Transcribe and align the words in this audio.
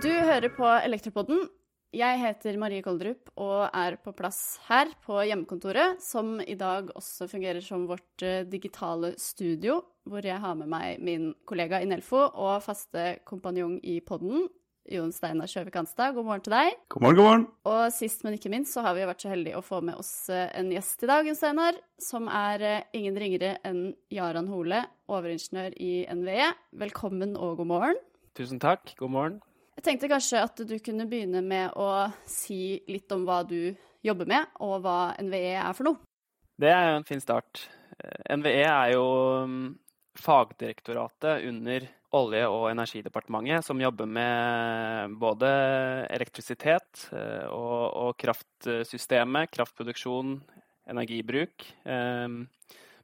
Du 0.00 0.10
hører 0.10 0.50
på 0.50 0.66
Elektropodden. 0.82 1.44
Jeg 1.94 2.18
heter 2.18 2.58
Marie 2.58 2.82
Koldrup 2.82 3.30
og 3.38 3.68
er 3.70 3.96
på 4.02 4.10
plass 4.18 4.58
her 4.66 4.90
på 5.06 5.20
hjemmekontoret, 5.26 6.02
som 6.02 6.40
i 6.42 6.56
dag 6.58 6.90
også 6.98 7.28
fungerer 7.30 7.62
som 7.62 7.86
vårt 7.86 8.22
eh, 8.26 8.42
digitale 8.50 9.12
studio, 9.18 9.80
hvor 10.06 10.26
jeg 10.26 10.42
har 10.42 10.58
med 10.58 10.70
meg 10.70 10.98
min 11.02 11.30
kollega 11.46 11.78
i 11.82 11.86
Nelfo 11.90 12.24
og 12.26 12.62
faste 12.66 13.20
kompanjong 13.26 13.78
i 13.86 14.00
podden, 14.02 14.48
Jon 14.90 15.12
Steinar 15.14 15.46
Sjøvik 15.50 15.76
Hanstad. 15.78 16.14
God 16.16 16.26
morgen 16.26 16.42
til 16.42 16.54
deg. 16.54 16.74
God 16.90 17.04
morgen, 17.04 17.18
god 17.18 17.28
morgen. 17.28 17.44
Og 17.70 17.82
sist, 17.94 18.24
men 18.26 18.34
ikke 18.34 18.50
minst, 18.50 18.74
så 18.74 18.82
har 18.84 18.96
vi 18.96 19.06
vært 19.06 19.22
så 19.22 19.30
heldige 19.30 19.60
å 19.60 19.64
få 19.64 19.78
med 19.86 20.00
oss 20.00 20.10
eh, 20.32 20.48
en 20.58 20.72
gjest 20.74 21.04
i 21.06 21.10
dag, 21.10 21.28
Jon 21.28 21.38
Steinar, 21.38 21.78
som 22.02 22.26
er 22.26 22.64
eh, 22.66 22.88
ingen 22.98 23.20
ringere 23.22 23.52
enn 23.66 23.84
Jaran 24.10 24.50
Hole, 24.50 24.82
overingeniør 25.10 25.76
i 25.78 25.92
NVE. 26.10 26.48
Velkommen 26.82 27.36
og 27.38 27.60
god 27.62 27.70
morgen. 27.70 28.02
Tusen 28.38 28.62
takk. 28.62 28.96
God 28.98 29.14
morgen. 29.14 29.38
Jeg 29.78 29.86
tenkte 29.86 30.10
kanskje 30.10 30.42
at 30.44 30.64
du 30.68 30.74
kunne 30.84 31.06
begynne 31.08 31.40
med 31.46 31.78
å 31.78 32.10
si 32.28 32.80
litt 32.90 33.10
om 33.14 33.22
hva 33.28 33.40
du 33.48 33.70
jobber 34.04 34.28
med, 34.28 34.50
og 34.60 34.82
hva 34.84 35.14
NVE 35.22 35.54
er 35.60 35.76
for 35.76 35.86
noe. 35.88 36.02
Det 36.60 36.68
er 36.68 36.90
jo 36.90 36.98
en 36.98 37.08
fin 37.08 37.22
start. 37.22 37.62
Eh, 37.94 38.36
NVE 38.36 38.66
er 38.66 38.90
jo 38.96 39.06
mm, 39.46 39.64
fagdirektoratet 40.20 41.46
under 41.48 41.88
Olje- 42.10 42.48
og 42.50 42.64
energidepartementet, 42.72 43.62
som 43.62 43.80
jobber 43.80 44.06
med 44.10 45.12
både 45.20 45.46
elektrisitet 46.10 47.08
eh, 47.14 47.46
og, 47.46 47.94
og 47.94 48.16
kraftsystemet, 48.18 49.50
kraftproduksjon, 49.54 50.42
energibruk. 50.90 51.62
eh, 51.84 52.28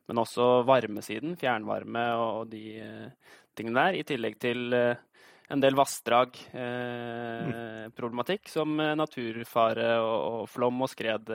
Men 0.06 0.19
også 0.23 0.62
varmesiden, 0.66 1.37
fjernvarme 1.38 2.15
og 2.19 2.51
de 2.51 2.79
eh, 2.82 3.09
tingene 3.55 3.80
der. 3.87 3.95
I 4.01 4.02
tillegg 4.06 4.38
til 4.42 4.74
en 4.74 5.60
del 5.62 5.74
vassdrag-problematikk, 5.79 8.48
som 8.51 8.80
eh, 8.82 8.98
naturfare 8.98 10.02
og, 10.02 10.43
og 10.43 10.51
flom 10.51 10.82
og 10.82 10.91
skred. 10.91 11.30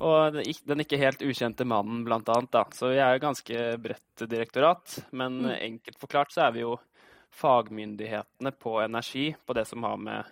Og 0.00 0.38
den 0.66 0.82
ikke 0.84 0.98
helt 1.00 1.22
ukjente 1.22 1.64
mannen, 1.68 2.04
blant 2.06 2.28
annet. 2.28 2.50
Da. 2.54 2.64
Så 2.72 2.90
vi 2.92 2.98
er 3.02 3.14
jo 3.16 3.24
ganske 3.26 3.64
bredt 3.82 4.24
direktorat. 4.30 4.98
Men 5.12 5.42
Mm. 5.42 5.50
enkelt 5.60 5.98
forklart 5.98 6.32
så 6.32 6.46
er 6.46 6.52
vi 6.52 6.60
jo 6.60 6.78
fagmyndighetene 7.34 8.52
på 8.58 8.78
energi, 8.84 9.34
på 9.46 9.54
det 9.54 9.66
som 9.66 9.82
har 9.82 9.96
med 9.96 10.24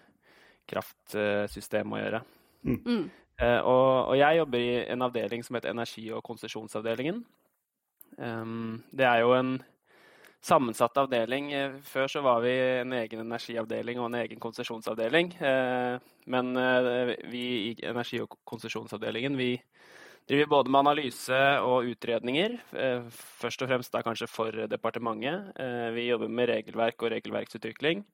kraftsystem 0.71 1.93
å 1.93 1.99
gjøre. 2.01 2.23
Mm. 2.65 3.11
Eh, 3.43 3.59
og, 3.61 4.09
og 4.13 4.17
jeg 4.17 4.39
jobber 4.39 4.59
i 4.59 4.75
en 4.93 5.03
avdeling 5.03 5.43
som 5.45 5.57
heter 5.57 5.71
energi- 5.73 6.13
og 6.15 6.23
konsesjonsavdelingen. 6.23 7.25
Um, 8.19 8.83
det 8.93 9.07
er 9.09 9.23
jo 9.25 9.33
en 9.33 9.55
sammensatt 10.43 10.99
avdeling. 10.99 11.53
Eh, 11.53 11.79
Før 11.87 12.11
så 12.11 12.23
var 12.25 12.43
vi 12.43 12.53
en 12.83 12.93
egen 12.99 13.23
energiavdeling 13.25 14.01
og 14.01 14.11
en 14.11 14.21
egen 14.23 14.43
konsesjonsavdeling. 14.43 15.35
Eh, 15.39 15.99
men 16.33 16.57
eh, 16.57 17.15
vi 17.31 17.45
i 17.71 17.73
energi- 17.87 18.23
og 18.23 18.39
konsesjonsavdelingen 18.49 19.39
driver 20.29 20.51
både 20.51 20.71
med 20.71 20.81
analyse 20.85 21.39
og 21.67 21.89
utredninger. 21.91 22.59
Først 23.11 23.63
og 23.63 23.71
fremst 23.71 23.93
da 23.93 24.05
kanskje 24.07 24.29
for 24.31 24.55
departementet. 24.71 25.51
Vi 25.97 26.07
jobber 26.07 26.31
med 26.31 26.49
regelverk 26.49 27.03
og 27.03 27.11
regelverksutvikling. 27.11 28.05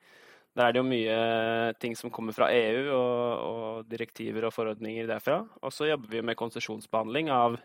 Der 0.57 0.65
er 0.65 0.73
det 0.73 0.81
jo 0.81 0.89
mye 0.89 1.75
ting 1.79 1.93
som 1.95 2.11
kommer 2.11 2.33
fra 2.33 2.49
EU, 2.51 2.89
og, 2.97 3.45
og 3.45 3.91
direktiver 3.91 4.49
og 4.49 4.55
forordninger 4.57 5.07
derfra. 5.07 5.43
Og 5.61 5.73
så 5.73 5.91
jobber 5.91 6.17
vi 6.17 6.25
med 6.25 6.41
konsesjonsbehandling 6.41 7.29
av 7.31 7.61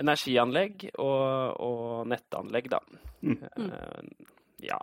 energianlegg 0.00 0.88
og, 0.98 1.60
og 1.62 2.08
nettanlegg, 2.10 2.70
da. 2.72 2.80
Mm. 3.22 3.38
Eh, 3.42 4.28
ja. 4.70 4.80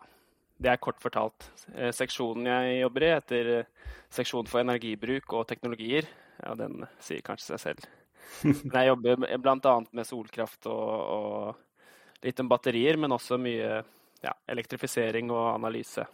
Det 0.61 0.69
er 0.69 0.81
kort 0.81 0.99
fortalt. 1.01 1.47
Eh, 1.73 1.89
Seksjonen 1.95 2.45
jeg 2.45 2.81
jobber 2.83 3.05
i, 3.07 3.13
heter 3.15 3.49
eh, 3.55 3.95
Seksjon 4.13 4.49
for 4.49 4.61
energibruk 4.61 5.33
og 5.33 5.47
teknologier. 5.49 6.05
Ja, 6.41 6.53
den 6.57 6.85
sier 7.01 7.23
kanskje 7.25 7.55
seg 7.55 7.63
selv. 7.65 7.89
Men 8.69 8.77
jeg 8.77 8.91
jobber 8.91 9.25
bl.a. 9.41 9.75
med 9.91 10.07
solkraft 10.07 10.69
og, 10.69 10.93
og 11.17 12.25
litt 12.25 12.39
om 12.39 12.49
batterier, 12.51 12.99
men 13.01 13.15
også 13.15 13.39
mye 13.41 13.81
ja, 14.21 14.33
elektrifisering 14.53 15.31
og 15.33 15.55
analyse. 15.55 16.05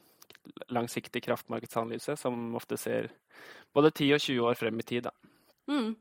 Langsiktig 0.71 1.21
kraftmarkedsanalyse, 1.25 2.15
som 2.15 2.55
ofte 2.55 2.79
ser 2.79 3.11
både 3.75 3.91
10 3.91 4.13
og 4.15 4.23
20 4.23 4.47
år 4.47 4.59
frem 4.59 4.79
i 4.79 4.85
tid. 4.87 5.09
Da. 5.09 5.11
Mm. 5.67 5.91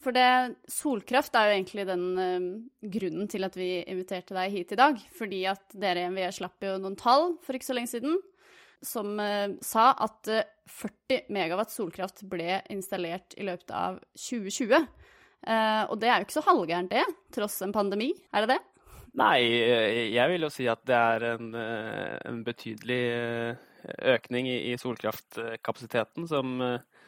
For 0.00 0.16
det, 0.16 0.56
solkraft 0.70 1.34
er 1.36 1.48
jo 1.48 1.56
egentlig 1.58 1.84
den 1.88 2.04
eh, 2.20 2.48
grunnen 2.96 3.28
til 3.28 3.44
at 3.44 3.56
vi 3.58 3.82
inviterte 3.82 4.36
deg 4.36 4.54
hit 4.54 4.72
i 4.72 4.80
dag. 4.80 5.00
Fordi 5.16 5.42
at 5.50 5.76
dere 5.76 6.06
i 6.06 6.12
NVE 6.12 6.30
slapp 6.38 6.64
jo 6.64 6.78
noen 6.80 6.96
tall 7.00 7.34
for 7.44 7.56
ikke 7.56 7.68
så 7.68 7.76
lenge 7.76 7.92
siden 7.92 8.18
som 8.80 9.18
uh, 9.20 9.52
sa 9.60 9.90
at 10.00 10.30
uh, 10.32 10.44
40 10.72 11.26
megawatt 11.36 11.68
solkraft 11.68 12.22
ble 12.32 12.62
installert 12.72 13.36
i 13.36 13.44
løpet 13.44 13.74
av 13.76 13.98
2020. 14.16 14.86
Uh, 15.44 15.84
og 15.84 15.98
det 16.00 16.08
er 16.08 16.16
jo 16.16 16.24
ikke 16.24 16.38
så 16.38 16.46
halvgærent 16.46 16.94
det, 16.94 17.04
tross 17.36 17.58
en 17.66 17.76
pandemi. 17.76 18.08
Er 18.32 18.46
det 18.46 18.54
det? 18.54 18.60
Nei, 19.18 19.40
eh, 19.58 20.06
jeg 20.14 20.30
vil 20.30 20.46
jo 20.46 20.52
si 20.52 20.68
at 20.70 20.82
det 20.86 20.94
er 20.94 21.26
en, 21.32 21.50
eh, 21.58 22.16
en 22.30 22.42
betydelig 22.46 23.00
eh, 23.10 23.62
økning 24.12 24.46
i, 24.46 24.58
i 24.70 24.78
solkraftkapasiteten 24.78 26.28
som, 26.30 26.60
eh, 26.62 26.99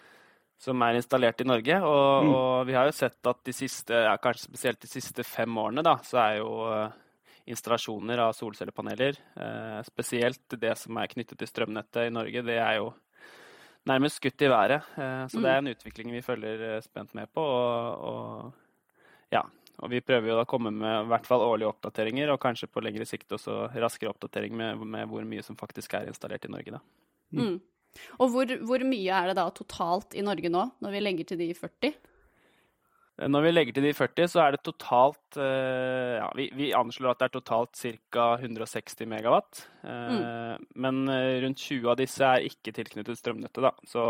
som 0.63 0.83
er 0.87 0.95
installert 1.01 1.41
i 1.43 1.47
Norge. 1.49 1.79
Og, 1.83 2.25
Mm. 2.25 2.33
og 2.39 2.67
vi 2.69 2.75
har 2.79 2.87
jo 2.87 2.95
sett 2.95 3.27
at 3.27 3.41
de 3.45 3.53
siste, 3.57 3.91
ja, 4.07 4.17
kanskje 4.23 4.47
spesielt 4.47 4.81
de 4.85 4.91
siste 4.91 5.25
fem 5.27 5.51
årene, 5.59 5.83
da, 5.83 5.97
så 6.07 6.21
er 6.23 6.37
jo 6.39 6.53
eh, 6.71 6.99
installasjoner 7.51 8.21
av 8.23 8.35
solcellepaneler, 8.39 9.17
eh, 9.37 9.81
spesielt 9.89 10.55
det 10.61 10.77
som 10.79 10.97
er 11.03 11.11
knyttet 11.11 11.41
til 11.41 11.51
strømnettet 11.51 12.07
i 12.07 12.13
Norge, 12.15 12.45
det 12.47 12.59
er 12.63 12.77
jo 12.79 12.93
nærmest 13.91 14.21
skutt 14.21 14.45
i 14.47 14.51
været. 14.53 14.85
Eh, 14.97 15.25
så 15.27 15.43
det 15.43 15.51
er 15.51 15.59
en 15.59 15.73
utvikling 15.75 16.13
vi 16.15 16.23
følger 16.23 16.63
eh, 16.77 16.81
spent 16.87 17.15
med 17.19 17.27
på. 17.35 17.43
Og, 17.43 18.07
og 18.07 18.53
ja, 19.35 19.43
og 19.83 19.91
vi 19.91 19.99
prøver 20.05 20.29
jo 20.31 20.37
da 20.39 20.45
å 20.47 20.51
komme 20.53 20.71
med 20.71 21.07
i 21.07 21.09
hvert 21.11 21.27
fall 21.27 21.43
årlige 21.43 21.73
oppdateringer, 21.73 22.31
og 22.31 22.39
kanskje 22.41 22.71
på 22.71 22.83
lengre 22.85 23.07
sikt 23.09 23.35
også 23.35 23.73
raskere 23.75 24.13
oppdatering 24.15 24.55
med, 24.55 24.79
med 24.87 25.09
hvor 25.11 25.27
mye 25.27 25.43
som 25.43 25.59
faktisk 25.59 25.95
er 25.99 26.07
installert 26.13 26.47
i 26.47 26.53
Norge. 26.53 26.79
da. 26.79 26.81
Mm. 27.35 27.57
Og 28.19 28.33
hvor, 28.33 28.57
hvor 28.67 28.87
mye 28.89 29.19
er 29.19 29.31
det 29.31 29.37
da 29.39 29.51
totalt 29.55 30.17
i 30.17 30.25
Norge 30.25 30.51
nå, 30.53 30.65
når 30.83 30.97
vi 30.97 31.05
legger 31.05 31.33
til 31.33 31.41
de 31.43 31.53
40? 31.57 31.93
Eh, 33.19 33.29
Når 33.29 33.45
vi 33.45 33.53
legger 33.53 33.77
til 33.77 33.87
de 33.87 33.95
40, 33.97 34.29
så 34.33 34.43
er 34.45 34.55
det 34.55 34.63
totalt 34.65 35.39
eh, 35.41 36.19
ja, 36.19 36.29
vi, 36.37 36.49
vi 36.57 36.73
anslår 36.77 37.13
at 37.13 37.23
det 37.23 37.29
er 37.29 37.35
totalt 37.39 37.83
ca. 38.11 38.29
160 38.41 39.09
megawatt. 39.11 39.65
Mm. 39.85 40.69
Men 40.85 41.03
eh, 41.13 41.41
rundt 41.45 41.61
20 41.61 41.91
av 41.93 41.99
disse 42.01 42.29
er 42.29 42.49
ikke 42.49 42.75
tilknyttet 42.77 43.21
strømnettet, 43.21 43.63
da. 43.65 43.75
Så, 43.89 44.07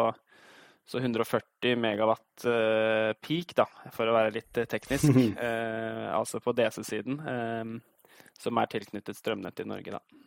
så 0.86 1.02
140 1.02 1.78
megawatt 1.82 2.46
eh, 2.46 3.12
peak, 3.22 3.56
da, 3.58 3.66
for 3.94 4.08
å 4.08 4.16
være 4.16 4.34
litt 4.38 4.62
eh, 4.62 4.70
teknisk. 4.70 5.10
eh, 5.46 6.08
altså 6.14 6.42
på 6.42 6.54
DC-siden, 6.58 7.22
eh, 7.34 8.20
som 8.38 8.58
er 8.58 8.70
tilknyttet 8.70 9.18
strømnettet 9.18 9.66
i 9.66 9.72
Norge, 9.74 9.98
da. 9.98 10.22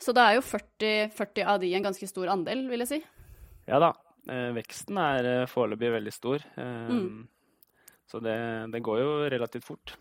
Så 0.00 0.14
da 0.16 0.28
er 0.30 0.38
jo 0.38 0.44
40, 0.46 1.10
40 1.12 1.44
av 1.44 1.58
de 1.60 1.74
en 1.76 1.84
ganske 1.84 2.06
stor 2.08 2.30
andel, 2.32 2.64
vil 2.70 2.84
jeg 2.86 2.88
si. 2.94 3.00
Ja 3.68 3.78
da. 3.82 3.92
Eh, 4.30 4.50
veksten 4.56 4.98
er 5.00 5.28
eh, 5.28 5.46
foreløpig 5.50 5.92
veldig 5.98 6.12
stor. 6.16 6.44
Eh, 6.56 6.88
Mm. 6.90 7.28
Så 8.10 8.18
det, 8.18 8.34
det 8.72 8.80
går 8.82 8.98
jo 8.98 9.10
relativt 9.30 9.62
fort. 9.64 9.92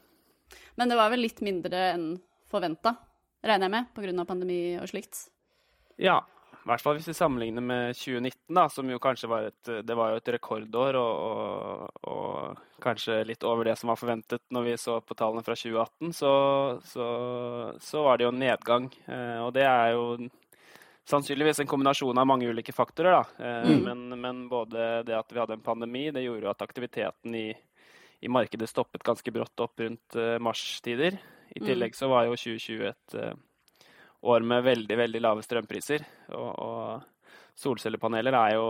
Men 0.79 0.89
det 0.89 0.95
var 0.97 1.11
vel 1.11 1.21
litt 1.21 1.43
mindre 1.45 1.91
enn 1.93 2.07
forventa, 2.49 2.95
regner 3.45 3.67
jeg 3.67 3.73
med, 3.75 3.89
pga. 3.93 4.25
pandemi 4.25 4.79
og 4.81 4.87
slikt. 4.89 5.27
Ja, 6.01 6.15
i 6.69 6.71
hvert 6.75 6.83
fall 6.85 6.97
hvis 6.99 7.07
vi 7.09 7.15
sammenligner 7.17 7.65
med 7.65 7.95
2019, 7.97 8.37
da, 8.55 8.67
som 8.69 8.89
jo 8.93 8.99
kanskje 9.01 9.29
var 9.31 9.47
et, 9.49 9.71
det 9.87 9.95
var 9.97 10.11
jo 10.13 10.19
et 10.21 10.31
rekordår, 10.37 10.97
og, 11.01 11.23
og, 11.25 12.03
og 12.13 12.83
kanskje 12.85 13.23
litt 13.25 13.43
over 13.49 13.65
det 13.67 13.73
som 13.81 13.89
var 13.91 13.97
forventet 13.99 14.43
når 14.53 14.67
vi 14.69 14.75
så 14.79 14.99
på 15.01 15.17
tallene 15.17 15.41
fra 15.43 15.57
2018, 15.57 16.13
så, 16.15 16.33
så, 16.85 17.07
så 17.81 18.03
var 18.05 18.17
det 18.21 18.27
jo 18.29 18.33
en 18.35 18.39
nedgang. 18.45 18.85
Eh, 19.09 19.39
og 19.43 19.49
det 19.57 19.65
er 19.65 19.95
jo 19.97 20.05
sannsynligvis 21.09 21.59
en 21.63 21.69
kombinasjon 21.71 22.17
av 22.21 22.27
mange 22.29 22.47
ulike 22.53 22.73
faktorer, 22.75 23.17
da. 23.17 23.23
Eh, 23.41 23.69
Mm. 23.69 23.81
men, 23.89 24.21
men 24.21 24.43
både 24.49 25.03
det 25.07 25.17
at 25.17 25.33
vi 25.33 25.39
hadde 25.41 25.57
en 25.57 25.65
pandemi, 25.65 26.11
det 26.13 26.23
gjorde 26.23 26.45
jo 26.45 26.51
at 26.53 26.61
aktiviteten 26.61 27.35
i, 27.35 27.47
i 28.21 28.29
markedet 28.29 28.69
stoppet 28.69 29.03
ganske 29.03 29.33
brått 29.33 29.59
opp 29.65 29.79
rundt 29.81 30.15
eh, 30.15 30.37
marstider. 30.39 31.17
I 31.49 31.59
Mm. 31.59 31.65
tillegg 31.65 31.95
så 31.97 32.07
var 32.11 32.27
jo 32.29 32.35
2020 32.37 32.83
et 32.91 33.15
eh, 33.17 33.33
år 34.21 34.43
med 34.43 34.63
veldig, 34.63 34.97
veldig 34.97 35.21
lave 35.23 35.43
strømpriser. 35.45 36.03
Og, 36.35 36.49
og 36.59 37.59
solcellepaneler 37.59 38.35
er 38.35 38.55
jo 38.57 38.67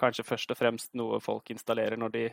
kanskje 0.00 0.24
først 0.24 0.52
og 0.54 0.58
fremst 0.58 0.94
noe 0.96 1.20
folk 1.20 1.50
installerer 1.52 2.00
når 2.00 2.14
de 2.14 2.26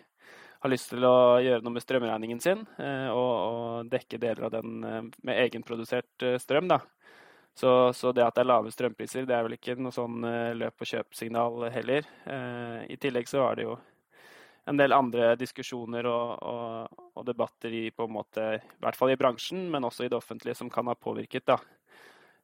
har 0.63 0.71
lyst 0.71 0.89
til 0.91 1.05
å 1.05 1.37
gjøre 1.43 1.61
noe 1.63 1.75
med 1.75 1.83
strømregningen 1.83 2.39
sin, 2.41 2.63
eh, 2.81 3.09
og, 3.13 3.33
og 3.33 3.91
dekke 3.91 4.19
deler 4.21 4.47
av 4.47 4.55
den 4.55 4.77
eh, 4.87 5.01
med 5.27 5.41
egenprodusert 5.45 6.25
eh, 6.25 6.39
strøm. 6.41 6.69
da. 6.71 6.79
Så, 7.57 7.93
så 7.97 8.13
det 8.13 8.25
at 8.25 8.37
det 8.37 8.43
er 8.43 8.49
lave 8.51 8.71
strømpriser, 8.73 9.25
det 9.25 9.33
er 9.33 9.45
vel 9.45 9.57
ikke 9.57 9.77
noe 9.81 9.93
sånn 9.93 10.21
løp 10.59 10.83
og 10.83 10.89
kjøp-signal 10.91 11.63
heller. 11.73 12.05
I 12.85 12.97
tillegg 13.01 13.25
så 13.25 13.39
var 13.41 13.57
det 13.57 13.65
jo 13.65 13.71
en 14.69 14.77
del 14.77 14.93
andre 14.93 15.31
diskusjoner 15.41 16.05
og, 16.05 16.35
og, 16.45 17.01
og, 17.15 17.23
debatter 17.25 17.73
i 17.73 17.81
på 17.89 18.05
en 18.05 18.13
måte, 18.13 18.45
i 18.59 18.83
hvert 18.83 18.99
fall 18.99 19.09
i 19.09 19.17
bransjen, 19.17 19.63
men 19.73 19.89
også 19.89 20.05
i 20.05 20.11
det 20.13 20.19
offentlige, 20.19 20.53
som 20.59 20.69
kan 20.69 20.85
ha 20.91 20.93
påvirket. 20.93 21.47
da. 21.49 21.57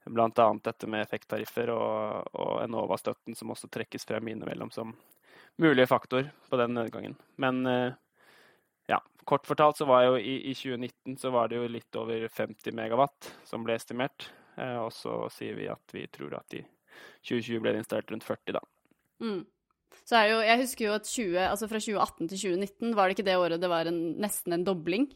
Bl.a. 0.05 0.47
dette 0.63 0.89
med 0.89 1.05
effekttariffer 1.05 1.71
og, 1.73 2.29
og 2.35 2.53
Enova-støtten, 2.63 3.38
som 3.39 3.53
også 3.53 3.69
trekkes 3.71 4.07
frem 4.09 4.33
innimellom 4.33 4.71
som 4.73 4.91
mulige 5.61 5.88
faktor 5.88 6.27
på 6.50 6.59
den 6.59 6.73
nedgangen. 6.75 7.15
Men 7.39 7.65
eh, 7.69 7.95
ja, 8.91 9.00
kort 9.23 9.47
fortalt 9.47 9.79
så 9.79 9.88
var 9.88 10.07
jo 10.07 10.17
i, 10.17 10.39
i 10.51 10.53
2019 10.57 11.17
så 11.21 11.31
var 11.33 11.50
det 11.50 11.61
jo 11.61 11.71
litt 11.71 12.00
over 12.00 12.27
50 12.27 12.75
megawatt 12.75 13.31
som 13.47 13.63
ble 13.65 13.77
estimert. 13.79 14.29
Eh, 14.57 14.77
og 14.81 14.91
så 14.95 15.23
sier 15.33 15.57
vi 15.57 15.69
at 15.71 15.95
vi 15.95 16.06
tror 16.11 16.38
at 16.41 16.57
i 16.57 16.63
2020 17.23 17.63
ble 17.63 17.73
det 17.73 17.83
installert 17.83 18.13
rundt 18.13 18.27
40, 18.27 18.57
da. 18.57 18.63
Mm. 19.23 19.44
Så 20.03 20.17
er 20.17 20.31
jo, 20.31 20.39
jeg 20.44 20.59
husker 20.63 20.88
jo 20.88 20.95
at 20.97 21.07
20, 21.07 21.38
altså 21.47 21.69
fra 21.69 21.79
2018 21.79 22.27
til 22.27 22.39
2019, 22.57 22.95
var 22.97 23.07
det 23.07 23.15
ikke 23.15 23.27
det 23.29 23.38
året 23.39 23.61
det 23.61 23.69
var 23.71 23.89
en, 23.89 24.01
nesten 24.21 24.56
en 24.56 24.65
dobling? 24.67 25.07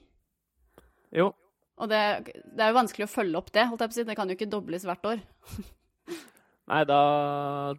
Jo. 1.15 1.31
Og 1.77 1.89
det, 1.91 2.01
det, 2.33 2.61
er 2.63 2.71
jo 2.71 2.79
vanskelig 2.79 3.05
å 3.05 3.11
følge 3.11 3.39
opp 3.39 3.51
det, 3.53 3.67
holdt 3.69 3.83
jeg 3.83 3.91
på 3.91 3.95
å 3.95 3.99
si. 3.99 4.05
Det 4.07 4.17
kan 4.17 4.31
jo 4.31 4.37
ikke 4.37 4.49
dobles 4.49 4.85
hvert 4.87 5.09
år. 5.11 5.23
Nei, 6.71 6.81
da 6.89 7.01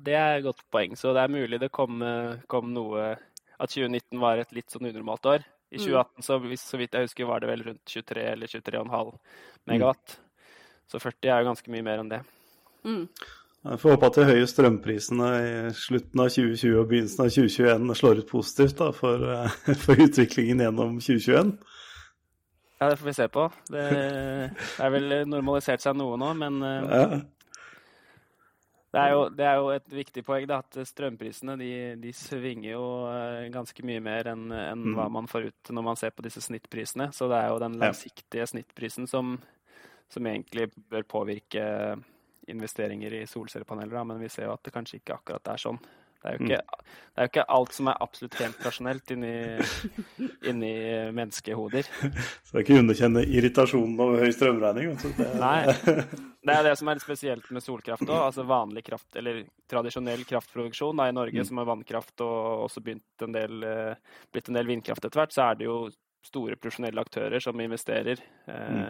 Det 0.01 0.15
er 0.17 0.39
et 0.39 0.47
godt 0.47 0.63
poeng. 0.73 0.95
Så 0.97 1.13
det 1.17 1.25
er 1.25 1.35
mulig 1.35 1.59
det 1.61 1.73
kom, 1.75 2.01
kom 2.49 2.71
noe 2.73 3.11
At 3.59 3.75
2019 3.75 4.21
var 4.23 4.41
et 4.41 4.55
litt 4.57 4.71
sånn 4.73 4.89
unormalt 4.89 5.29
år. 5.29 5.45
I 5.69 5.77
2018, 5.83 6.15
mm. 6.17 6.25
så, 6.25 6.39
så 6.63 6.81
vidt 6.81 6.95
jeg 6.97 7.09
husker, 7.09 7.29
var 7.29 7.43
det 7.43 7.51
vel 7.51 7.67
rundt 7.67 7.93
23 7.93 8.25
eller 8.31 8.49
23,5 8.49 9.11
megawatt. 9.69 10.15
Mm. 10.17 10.55
Så 10.89 11.01
40 11.03 11.29
er 11.29 11.43
jo 11.43 11.51
ganske 11.51 11.75
mye 11.75 11.85
mer 11.85 12.01
enn 12.01 12.13
det. 12.13 12.23
Mm. 12.89 13.05
Jeg 13.69 13.81
får 13.83 13.93
håpe 13.93 14.09
at 14.09 14.17
de 14.17 14.27
høye 14.29 14.47
strømprisene 14.49 15.29
i 15.43 15.51
slutten 15.77 16.23
av 16.23 16.31
2020 16.31 16.79
og 16.79 16.87
begynnelsen 16.89 17.25
av 17.25 17.33
2021 17.35 17.99
slår 18.01 18.23
ut 18.23 18.31
positivt 18.31 18.79
da, 18.79 18.89
for, 18.97 19.25
for, 19.85 20.05
utviklingen 20.07 20.63
gjennom 20.65 20.97
2021. 21.03 21.53
Ja, 22.79 22.89
det 22.89 22.97
får 22.97 23.07
vi 23.07 23.15
se 23.17 23.27
på. 23.29 23.49
Det 23.71 23.85
er 24.79 24.93
vel 24.95 25.15
normalisert 25.27 25.83
seg 25.83 25.97
noe 25.99 26.19
nå, 26.21 26.31
men 26.39 26.61
eh, 26.63 26.85
ja. 26.87 27.07
det, 28.95 29.01
er 29.03 29.15
jo, 29.17 29.25
det, 29.35 29.47
er 29.49 29.59
jo, 29.59 29.73
et 29.75 29.97
viktig 29.99 30.23
poeng 30.27 30.47
da, 30.47 30.61
at 30.63 30.79
strømprisene 30.87 31.57
de, 31.59 31.71
de 31.99 32.13
svinger 32.15 32.71
jo 32.77 32.85
eh, 33.11 33.49
ganske 33.55 33.87
mye 33.87 34.05
mer 34.05 34.31
enn 34.31 34.47
en 34.55 34.85
mm. 34.85 34.95
hva 34.95 35.09
man 35.11 35.27
får 35.31 35.51
ut 35.51 35.73
når 35.75 35.89
man 35.91 35.99
ser 35.99 36.15
på 36.15 36.23
disse 36.27 36.45
snittprisene. 36.47 37.11
Så 37.15 37.27
det 37.33 37.41
er 37.41 37.51
jo 37.51 37.59
den 37.65 37.81
langsiktige 37.83 38.47
snittprisen 38.47 39.11
som, 39.11 39.35
som 40.07 40.31
egentlig 40.31 40.71
bør 40.79 41.09
påvirke 41.19 41.67
investeringer 42.49 43.19
i 43.19 43.27
solcellepaneler, 43.29 44.07
men 44.07 44.23
vi 44.23 44.31
ser 44.33 44.47
jo 44.47 44.55
at 44.55 44.63
det 44.65 44.73
kanskje 44.73 45.03
ikke 45.03 45.19
akkurat 45.19 45.51
er 45.53 45.67
sånn. 45.67 45.83
Det 46.19 46.31
er 46.31 46.35
jo 46.35 46.47
ikke, 46.49 46.57
mm. 46.59 46.95
det 47.15 47.23
er 47.23 47.27
jo 47.27 47.31
ikke 47.31 47.45
alt 47.55 47.75
som 47.77 47.91
er 47.91 48.01
absolutt 48.03 48.39
helt 48.41 48.65
rasjonelt 48.67 49.13
inni, 49.15 49.35
inni 50.51 50.73
menneskehoder. 51.15 51.87
Så 52.45 52.51
det 52.51 52.57
er 52.57 52.65
ikke 52.65 52.81
underkjenne 52.83 53.23
irritasjonen 53.23 54.03
over 54.03 54.25
høy 54.25 54.35
strømregning? 54.35 54.97
Det... 55.05 55.29
Nei. 55.39 55.61
Det 56.49 56.55
er 56.55 56.65
det 56.65 56.77
som 56.81 56.89
er 56.89 56.97
litt 56.97 57.05
spesielt 57.05 57.49
med 57.53 57.61
solkraft 57.61 58.07
òg. 58.07 58.23
Altså 58.23 58.45
vanlig 58.49 58.81
kraft, 58.87 59.09
eller 59.21 59.43
tradisjonell 59.69 60.23
kraftproduksjon 60.25 60.97
da, 60.97 61.09
i 61.11 61.13
Norge, 61.13 61.43
mm. 61.43 61.45
som 61.45 61.61
har 61.61 61.67
vannkraft 61.69 62.23
og 62.25 62.63
også 62.69 62.81
en 63.27 63.35
del, 63.35 63.65
eh, 63.69 64.21
blitt 64.33 64.49
en 64.49 64.57
del 64.57 64.71
vindkraft 64.71 65.05
etter 65.05 65.21
hvert, 65.21 65.35
så 65.35 65.51
er 65.51 65.59
det 65.59 65.67
jo 65.69 65.77
store 66.29 66.59
profesjonelle 66.61 67.03
aktører 67.03 67.43
som 67.43 67.61
investerer 67.61 68.21
eh, 68.47 68.77
mm. 68.77 68.85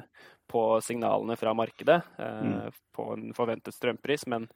på 0.51 0.65
signalene 0.85 1.37
fra 1.39 1.55
markedet, 1.57 2.01
eh, 2.19 2.43
mm. 2.51 2.77
på 2.97 3.09
en 3.15 3.33
forventet 3.37 3.75
strømpris. 3.75 4.27
Men, 4.27 4.49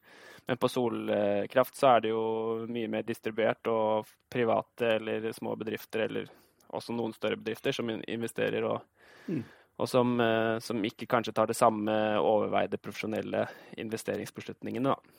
men, 0.47 0.61
på 0.61 0.71
solkraft 0.71 1.79
så 1.79 1.95
er 1.95 2.05
det 2.05 2.13
jo 2.13 2.27
mye 2.73 2.91
mer 2.93 3.07
distribuert, 3.09 3.71
og 3.71 4.11
private 4.33 4.97
eller 4.99 5.31
små 5.37 5.57
bedrifter, 5.61 6.07
eller 6.09 6.31
også 6.73 6.95
noen 6.97 7.15
større 7.17 7.41
bedrifter, 7.41 7.75
som 7.77 7.91
investerer 7.91 8.69
og, 8.69 8.81
mm. 9.27 9.43
og 9.79 9.91
som, 9.91 10.15
eh, 10.21 10.57
som, 10.65 10.85
ikke 10.85 11.11
kanskje 11.11 11.37
tar 11.37 11.51
det 11.51 11.59
samme 11.59 11.99
overveide 12.21 12.81
profesjonelle 12.83 13.47
investeringsbeslutningene. 13.83 14.95
da. 14.95 15.19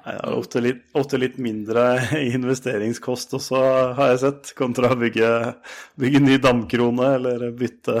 Nei, 0.00 0.14
det 0.14 0.20
er 0.22 0.34
ofte 0.36 0.60
litt, 0.64 0.82
ofte 0.96 1.18
litt, 1.20 1.38
mindre 1.42 1.84
investeringskost 2.36 3.34
også, 3.36 3.62
har 3.98 4.14
jeg 4.14 4.22
sett, 4.24 4.52
kontra 4.58 4.92
å 4.94 5.00
bygge, 5.00 5.30
bygge 6.00 6.22
ny 6.24 6.38
damkrone 6.42 7.14
eller 7.18 7.50
bytte 7.56 7.96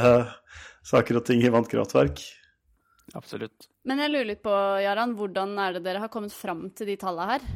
saker 0.86 1.20
og 1.20 1.26
ting 1.28 1.42
i 1.44 1.52
vannkraftverk. 1.52 2.22
Absolutt. 3.18 3.68
Men 3.88 4.00
jeg 4.04 4.12
lurer 4.12 4.28
litt 4.28 4.42
på, 4.44 4.54
Jaran, 4.84 5.16
hvordan 5.18 5.56
er 5.60 5.76
det 5.76 5.84
dere 5.84 6.04
har 6.04 6.12
kommet 6.12 6.34
fram 6.36 6.68
til 6.76 6.92
de 6.92 6.96
tallene 7.00 7.34
her? 7.34 7.46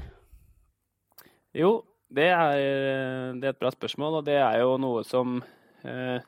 Jo, 1.55 1.77
det 2.11 2.29
er, 2.35 3.35
det 3.39 3.49
er, 3.49 3.55
et 3.55 3.61
bra 3.61 3.71
spørsmål, 3.73 4.21
og 4.21 4.27
det 4.27 4.39
er 4.41 4.59
jo 4.63 4.75
noe 4.83 5.05
som 5.07 5.39
eh, 5.87 6.19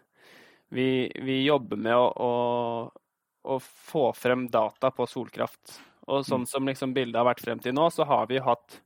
vi, 0.75 0.89
vi, 1.11 1.41
jobber 1.47 1.81
med 1.81 1.97
å, 1.97 2.07
å, 2.23 2.33
å 3.55 3.59
få 3.61 4.09
frem 4.17 4.47
data 4.53 4.93
på 4.95 5.09
solkraft. 5.11 5.79
Og 6.07 6.27
sånn 6.27 6.45
mm. 6.45 6.51
som 6.51 6.69
liksom 6.69 6.95
bildet 6.97 7.19
har 7.21 7.29
vært 7.29 7.43
frem 7.43 7.63
til 7.63 7.75
nå, 7.77 7.89
så 7.91 8.07
har 8.07 8.29
vi 8.31 8.43
hatt 8.43 8.81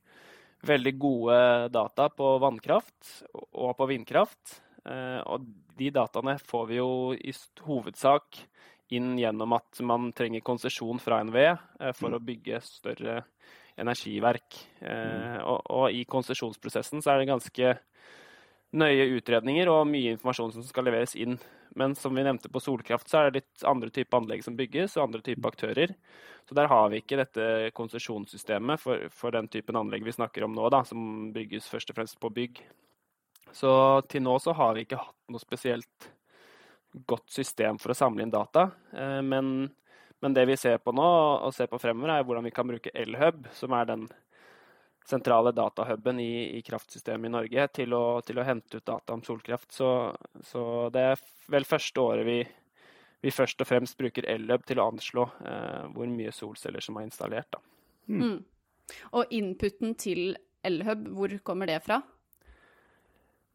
veldig 0.66 0.92
gode 1.00 1.38
data 1.72 2.08
på 2.12 2.34
vannkraft 2.40 3.24
og 3.32 3.74
på 3.78 3.88
vindkraft. 3.90 4.60
Eh, 4.84 5.20
og 5.28 5.44
de 5.76 5.90
dataene 5.92 6.36
får 6.40 6.64
vi 6.70 6.80
jo 6.80 6.90
i 7.16 7.34
hovedsak 7.66 8.40
inn 8.96 9.12
gjennom 9.20 9.54
at 9.56 9.82
man 9.86 10.10
trenger 10.16 10.44
konsesjon 10.44 11.00
fra 11.02 11.20
NVE 11.24 11.50
eh, 11.52 11.92
for 11.96 12.10
mm. 12.10 12.16
å 12.16 12.24
bygge 12.30 12.62
større 12.66 13.20
energiverk. 13.80 14.58
Eh, 14.80 14.90
mm. 14.90 15.38
Og, 15.44 15.70
og 15.76 15.96
i 15.96 16.04
konsesjonsprosessen 16.08 17.04
så 17.04 17.14
er 17.14 17.22
det 17.22 17.30
ganske 17.30 17.76
nøye 18.80 19.08
utredninger 19.16 19.70
og 19.70 19.88
mye 19.90 20.14
informasjon 20.16 20.54
som 20.56 20.66
skal 20.66 20.86
leveres 20.86 21.16
inn. 21.18 21.38
Men 21.78 21.94
som 21.94 22.14
vi 22.14 22.24
nevnte 22.24 22.50
på 22.50 22.60
solkraft, 22.60 23.08
så 23.08 23.20
er 23.20 23.30
det 23.30 23.40
litt 23.40 23.64
andre 23.68 23.90
type 23.94 24.16
anlegg 24.16 24.42
som 24.44 24.56
bygges, 24.58 24.96
og 24.96 25.04
andre 25.06 25.22
type 25.26 25.48
aktører. 25.48 25.94
Så 26.48 26.56
der 26.58 26.70
har 26.70 26.88
vi 26.90 26.98
ikke 26.98 27.18
dette 27.20 27.70
konsesjonssystemet 27.76 28.82
for, 28.82 29.06
for, 29.14 29.34
den 29.34 29.48
typen 29.52 29.78
anlegg 29.78 30.06
vi 30.06 30.14
snakker 30.16 30.46
om 30.46 30.56
nå, 30.56 30.66
da, 30.72 30.82
som 30.88 31.30
bygges 31.34 31.68
først 31.70 31.92
og 31.92 32.00
fremst 32.00 32.18
på 32.22 32.32
bygg. 32.34 32.62
Så 33.54 33.70
til 34.10 34.24
nå 34.24 34.36
så 34.42 34.54
har 34.58 34.74
vi 34.74 34.86
ikke 34.86 34.98
hatt 34.98 35.30
noe 35.30 35.42
spesielt 35.42 36.10
godt 37.06 37.30
system 37.30 37.78
for 37.78 37.92
å 37.92 37.98
samle 37.98 38.24
inn 38.24 38.34
data. 38.34 38.70
Eh, 38.90 39.20
men, 39.22 39.68
men 40.22 40.34
det 40.34 40.46
vi 40.50 40.58
ser 40.58 40.80
på 40.82 40.94
nå, 40.96 41.06
og 41.46 41.54
ser 41.54 41.70
på 41.70 41.78
fremover, 41.82 42.16
er 42.16 42.26
hvordan 42.26 42.46
vi 42.46 42.54
kan 42.54 42.66
bruke 42.66 42.94
Elhub, 42.98 43.46
som 43.54 43.74
er 43.78 43.86
den 43.92 44.08
sentrale 45.10 45.52
datahuben 45.56 46.20
i, 46.22 46.58
i, 46.58 46.62
kraftsystemet 46.66 47.28
i 47.28 47.34
Norge 47.34 47.66
til 47.80 47.96
å, 47.96 48.04
til 48.26 48.40
å, 48.40 48.46
hente 48.46 48.80
ut 48.80 48.86
data 48.86 49.16
om 49.16 49.24
solkraft. 49.26 49.72
Så, 49.74 49.90
så 50.46 50.62
det 50.94 51.04
er 51.12 51.24
vel 51.50 51.66
første 51.68 52.04
året 52.04 52.26
vi, 52.28 52.38
vi 53.24 53.34
først 53.34 53.60
og 53.62 53.70
fremst 53.70 53.98
bruker 54.00 54.28
Elløb 54.30 54.64
til 54.68 54.80
å 54.80 54.88
anslå 54.92 55.26
eh, 55.46 55.90
hvor 55.96 56.10
mye 56.12 56.34
solceller 56.34 56.84
som 56.84 57.00
er 57.00 57.10
installert. 57.10 57.60
Mm. 58.06 58.22
Mm. 58.22 58.38
Og 59.18 59.36
inputen 59.36 59.94
til 59.98 60.34
Elhub, 60.66 61.06
hvor 61.16 61.36
kommer 61.46 61.70
det 61.70 61.80
fra? 61.84 62.00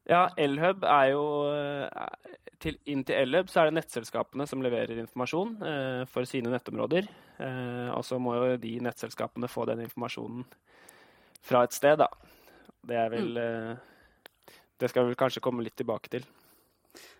Ja, 0.05 0.27
Elhub 0.37 0.83
er 0.85 1.11
jo 1.15 1.25
eh, 1.49 2.35
til, 2.61 2.77
Inn 2.93 3.01
til 3.05 3.17
Elhub 3.23 3.49
så 3.49 3.61
er 3.61 3.69
det 3.69 3.79
nettselskapene 3.79 4.45
som 4.49 4.61
leverer 4.61 5.01
informasjon 5.01 5.55
eh, 5.65 6.01
for 6.09 6.29
sine 6.29 6.51
nettområder. 6.53 7.09
Eh, 7.41 7.89
og 7.89 8.05
så 8.05 8.19
må 8.21 8.35
jo 8.37 8.59
de 8.61 8.75
nettselskapene 8.85 9.49
få 9.49 9.65
den 9.69 9.81
informasjonen 9.87 10.45
fra 11.45 11.63
et 11.65 11.75
sted, 11.75 11.99
da. 12.01 12.09
Det 12.85 12.97
er 13.01 13.11
vel 13.13 13.29
mm. 13.37 13.83
Det 14.75 14.89
skal 14.91 15.05
vi 15.05 15.13
vel 15.13 15.19
kanskje 15.19 15.41
komme 15.43 15.63
litt 15.63 15.77
tilbake 15.79 16.11
til. 16.11 16.25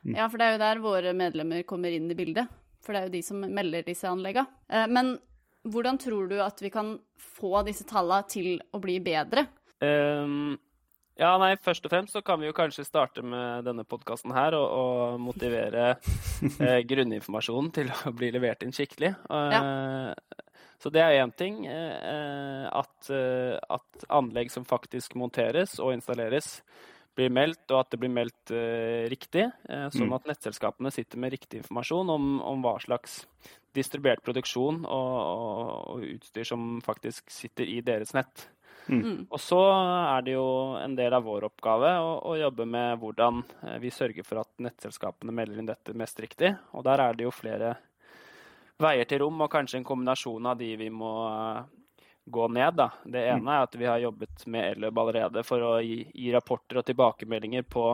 Mm. 0.04 0.16
Ja, 0.18 0.28
for 0.28 0.40
det 0.40 0.48
er 0.48 0.56
jo 0.56 0.62
der 0.62 0.82
våre 0.84 1.14
medlemmer 1.18 1.64
kommer 1.68 1.94
inn 1.94 2.10
i 2.12 2.18
bildet. 2.18 2.52
For 2.84 2.94
det 2.94 3.00
er 3.00 3.08
jo 3.08 3.16
de 3.16 3.24
som 3.26 3.42
melder 3.42 3.86
disse 3.88 4.10
anleggene. 4.10 4.52
Eh, 4.70 4.86
men 4.92 5.16
hvordan 5.66 5.98
tror 6.02 6.30
du 6.30 6.38
at 6.44 6.62
vi 6.62 6.70
kan 6.74 6.96
få 7.18 7.64
disse 7.66 7.88
tallene 7.90 8.30
til 8.30 8.60
å 8.76 8.82
bli 8.84 9.00
bedre? 9.04 9.48
Um, 9.82 10.54
ja, 11.18 11.32
nei, 11.42 11.56
først 11.64 11.88
og 11.88 11.94
fremst 11.94 12.16
så 12.16 12.22
kan 12.26 12.42
vi 12.42 12.50
jo 12.50 12.56
kanskje 12.56 12.86
starte 12.86 13.24
med 13.26 13.66
denne 13.66 13.86
podkasten 13.88 14.34
her 14.36 14.58
og, 14.60 14.68
og 14.68 15.22
motivere 15.24 15.96
eh, 16.68 16.82
grunninformasjonen 16.86 17.72
til 17.76 17.92
å 17.96 18.14
bli 18.16 18.34
levert 18.36 18.66
inn 18.68 18.76
skikkelig. 18.76 19.16
Ja. 19.32 19.62
Så 20.82 20.92
det 20.94 21.04
er 21.04 21.22
én 21.24 21.34
ting. 21.36 21.64
Eh, 21.68 22.66
at, 22.70 23.10
eh, 23.10 23.56
at, 23.70 24.08
anlegg 24.10 24.52
som 24.54 24.68
faktisk 24.68 25.16
monteres 25.20 25.80
og 25.80 25.96
installeres, 25.96 26.60
blir 27.16 27.32
meldt, 27.32 27.64
og 27.72 27.80
at 27.80 27.94
det 27.94 28.00
blir 28.02 28.12
meldt 28.12 28.52
eh, 28.52 29.06
riktig. 29.12 29.46
Sånn 29.66 30.10
mm. 30.10 30.18
at 30.18 30.26
nettselskapene 30.34 30.92
sitter 30.92 31.22
med 31.22 31.32
riktig 31.32 31.62
informasjon 31.62 32.12
om, 32.12 32.34
om 32.44 32.66
hva 32.66 32.76
slags 32.84 33.22
distribuert 33.76 34.24
produksjon 34.24 34.84
og, 34.84 35.16
og, 35.16 35.72
og, 35.94 36.04
utstyr 36.18 36.48
som 36.48 36.76
faktisk 36.84 37.32
sitter 37.32 37.72
i 37.72 37.80
deres 37.88 38.12
nett. 38.16 38.50
Mm. 38.88 39.00
mm. 39.00 39.22
Og 39.32 39.40
så 39.42 39.62
er 39.64 40.28
det 40.28 40.36
jo 40.36 40.46
en 40.78 41.00
del 41.00 41.16
av 41.16 41.24
vår 41.26 41.48
oppgave 41.48 41.96
å, 42.04 42.12
å, 42.20 42.36
jobbe 42.40 42.68
med 42.68 43.00
hvordan 43.00 43.42
vi 43.82 43.96
sørger 43.96 44.28
for 44.28 44.44
at 44.44 44.52
nettselskapene 44.68 45.36
melder 45.36 45.64
inn 45.64 45.72
dette 45.72 45.96
mest 45.96 46.20
riktig. 46.20 46.52
Og 46.76 46.84
der 46.88 47.04
er 47.08 47.16
det 47.16 47.30
jo 47.30 47.34
flere 47.36 47.78
veier 48.82 49.08
til 49.10 49.24
rom, 49.24 49.42
og 49.46 49.52
kanskje 49.52 49.80
en 49.80 49.88
kombinasjon 49.88 50.52
av 50.52 50.60
de 50.60 50.72
vi 50.80 50.90
må, 50.92 51.12
gå 52.26 52.48
ned. 52.48 52.74
Da. 52.74 52.90
Det 53.06 53.22
ene 53.30 53.54
er 53.54 53.68
at 53.68 53.76
vi 53.78 53.86
har 53.86 54.02
jobbet 54.02 54.48
med 54.50 54.72
Elløb 54.72 54.98
allerede 54.98 55.44
for 55.46 55.62
å 55.62 55.72
gi, 55.86 56.00
gi 56.10 56.32
rapporter 56.34 56.82
og 56.82 56.88
tilbakemeldinger 56.88 57.68
på, 57.70 57.86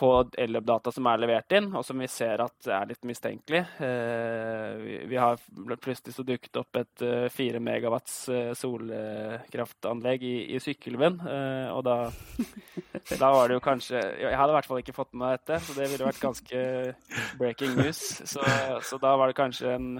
på 0.00 0.10
Elløb-data 0.40 0.92
som 0.94 1.06
er 1.10 1.20
levert 1.20 1.52
inn, 1.56 1.68
og 1.76 1.84
som 1.84 2.00
vi 2.00 2.08
ser 2.08 2.40
at 2.40 2.68
er 2.72 2.88
litt 2.88 3.04
mistenkelig. 3.08 3.60
Eh, 3.84 5.04
vi, 5.10 5.18
har 5.20 5.40
plutselig 5.76 6.14
så 6.16 6.24
dukket 6.26 6.56
opp 6.62 6.80
et 6.80 7.04
eh, 7.04 7.26
4 7.32 7.60
megawatts 7.60 8.14
eh, 8.32 8.52
solkraftanlegg 8.56 10.24
i, 10.24 10.34
i 10.56 10.60
Sykkylven. 10.62 11.20
Eh, 11.20 11.68
og 11.74 11.84
da, 11.84 11.98
da, 13.22 13.28
var 13.28 13.50
det 13.50 13.58
jo 13.58 13.64
kanskje 13.64 14.00
Jeg 14.00 14.38
hadde 14.40 14.54
i 14.54 14.58
hvert 14.58 14.70
fall 14.70 14.80
ikke 14.80 14.96
fått 14.96 15.12
med 15.12 15.26
meg 15.26 15.36
dette, 15.36 15.60
så 15.66 15.76
det 15.76 15.90
ville 15.92 16.08
vært 16.08 16.24
ganske 16.24 16.64
breaking 17.42 17.76
news. 17.76 18.00
Så, 18.24 18.44
så 18.86 19.00
da 19.02 19.12
var 19.20 19.28
det 19.28 19.40
kanskje 19.40 19.76
en 19.76 19.92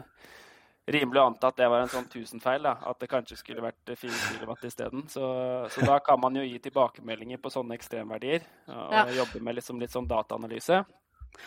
rimelig 0.94 1.20
å 1.22 1.26
anta 1.30 1.50
at 1.50 1.58
det 1.60 1.68
var 1.70 1.84
en 1.84 1.92
sånn 1.92 2.08
tusenfeil. 2.12 2.64
Da. 2.66 2.76
At 2.90 3.00
det 3.02 3.10
kanskje 3.10 3.38
skulle 3.40 3.64
vært 3.64 3.92
4 3.92 4.38
kW 4.40 4.54
isteden. 4.68 5.04
Så, 5.12 5.26
så 5.72 5.86
da 5.86 5.98
kan 6.04 6.20
man 6.22 6.38
jo 6.38 6.46
gi 6.46 6.58
tilbakemeldinger 6.62 7.42
på 7.42 7.52
sånne 7.52 7.76
ekstremverdier. 7.78 8.46
Og 8.70 8.96
ja. 8.96 9.04
jobbe 9.22 9.42
med 9.44 9.60
liksom 9.60 9.82
litt 9.82 9.94
sånn 9.94 10.08
dataanalyse. 10.10 10.82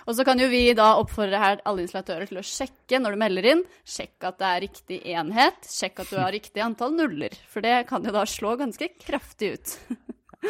Og 0.08 0.16
så 0.16 0.24
kan 0.28 0.40
jo 0.40 0.48
vi 0.52 0.62
da 0.78 0.94
oppfordre 1.00 1.40
her 1.42 1.62
alle 1.68 1.84
installatører 1.84 2.30
til 2.30 2.40
å 2.40 2.46
sjekke 2.48 3.00
når 3.02 3.16
du 3.16 3.22
melder 3.24 3.50
inn. 3.52 3.64
Sjekk 3.84 4.30
at 4.30 4.40
det 4.40 4.50
er 4.50 4.64
riktig 4.66 5.00
enhet. 5.14 5.70
Sjekk 5.70 6.04
at 6.04 6.14
du 6.14 6.20
har 6.20 6.34
riktig 6.36 6.64
antall 6.64 6.96
nuller. 6.96 7.36
For 7.52 7.66
det 7.66 7.84
kan 7.90 8.06
jo 8.06 8.16
da 8.16 8.26
slå 8.30 8.56
ganske 8.60 8.90
kraftig 9.04 9.54
ut. 9.58 9.76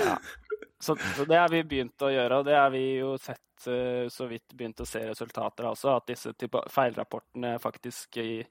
ja. 0.03 0.17
Så, 0.83 0.95
så, 1.15 1.25
det 1.25 1.37
har 1.39 1.49
vi 1.49 1.63
begynt 1.63 2.01
å 2.03 2.11
gjøre, 2.11 2.37
og 2.41 2.47
det 2.47 2.55
har 2.57 2.71
vi 2.73 2.83
jo 2.97 3.13
sett 3.21 3.67
uh, 3.71 4.09
så 4.11 4.27
vidt 4.27 4.51
begynt 4.51 4.81
å 4.83 4.87
se 4.87 4.99
resultater 5.07 5.63
av 5.63 5.77
også. 5.77 5.93
At 5.95 6.09
disse 6.11 6.33
feilrapportene 6.73 7.53
faktisk 7.63 8.19
gir, 8.19 8.49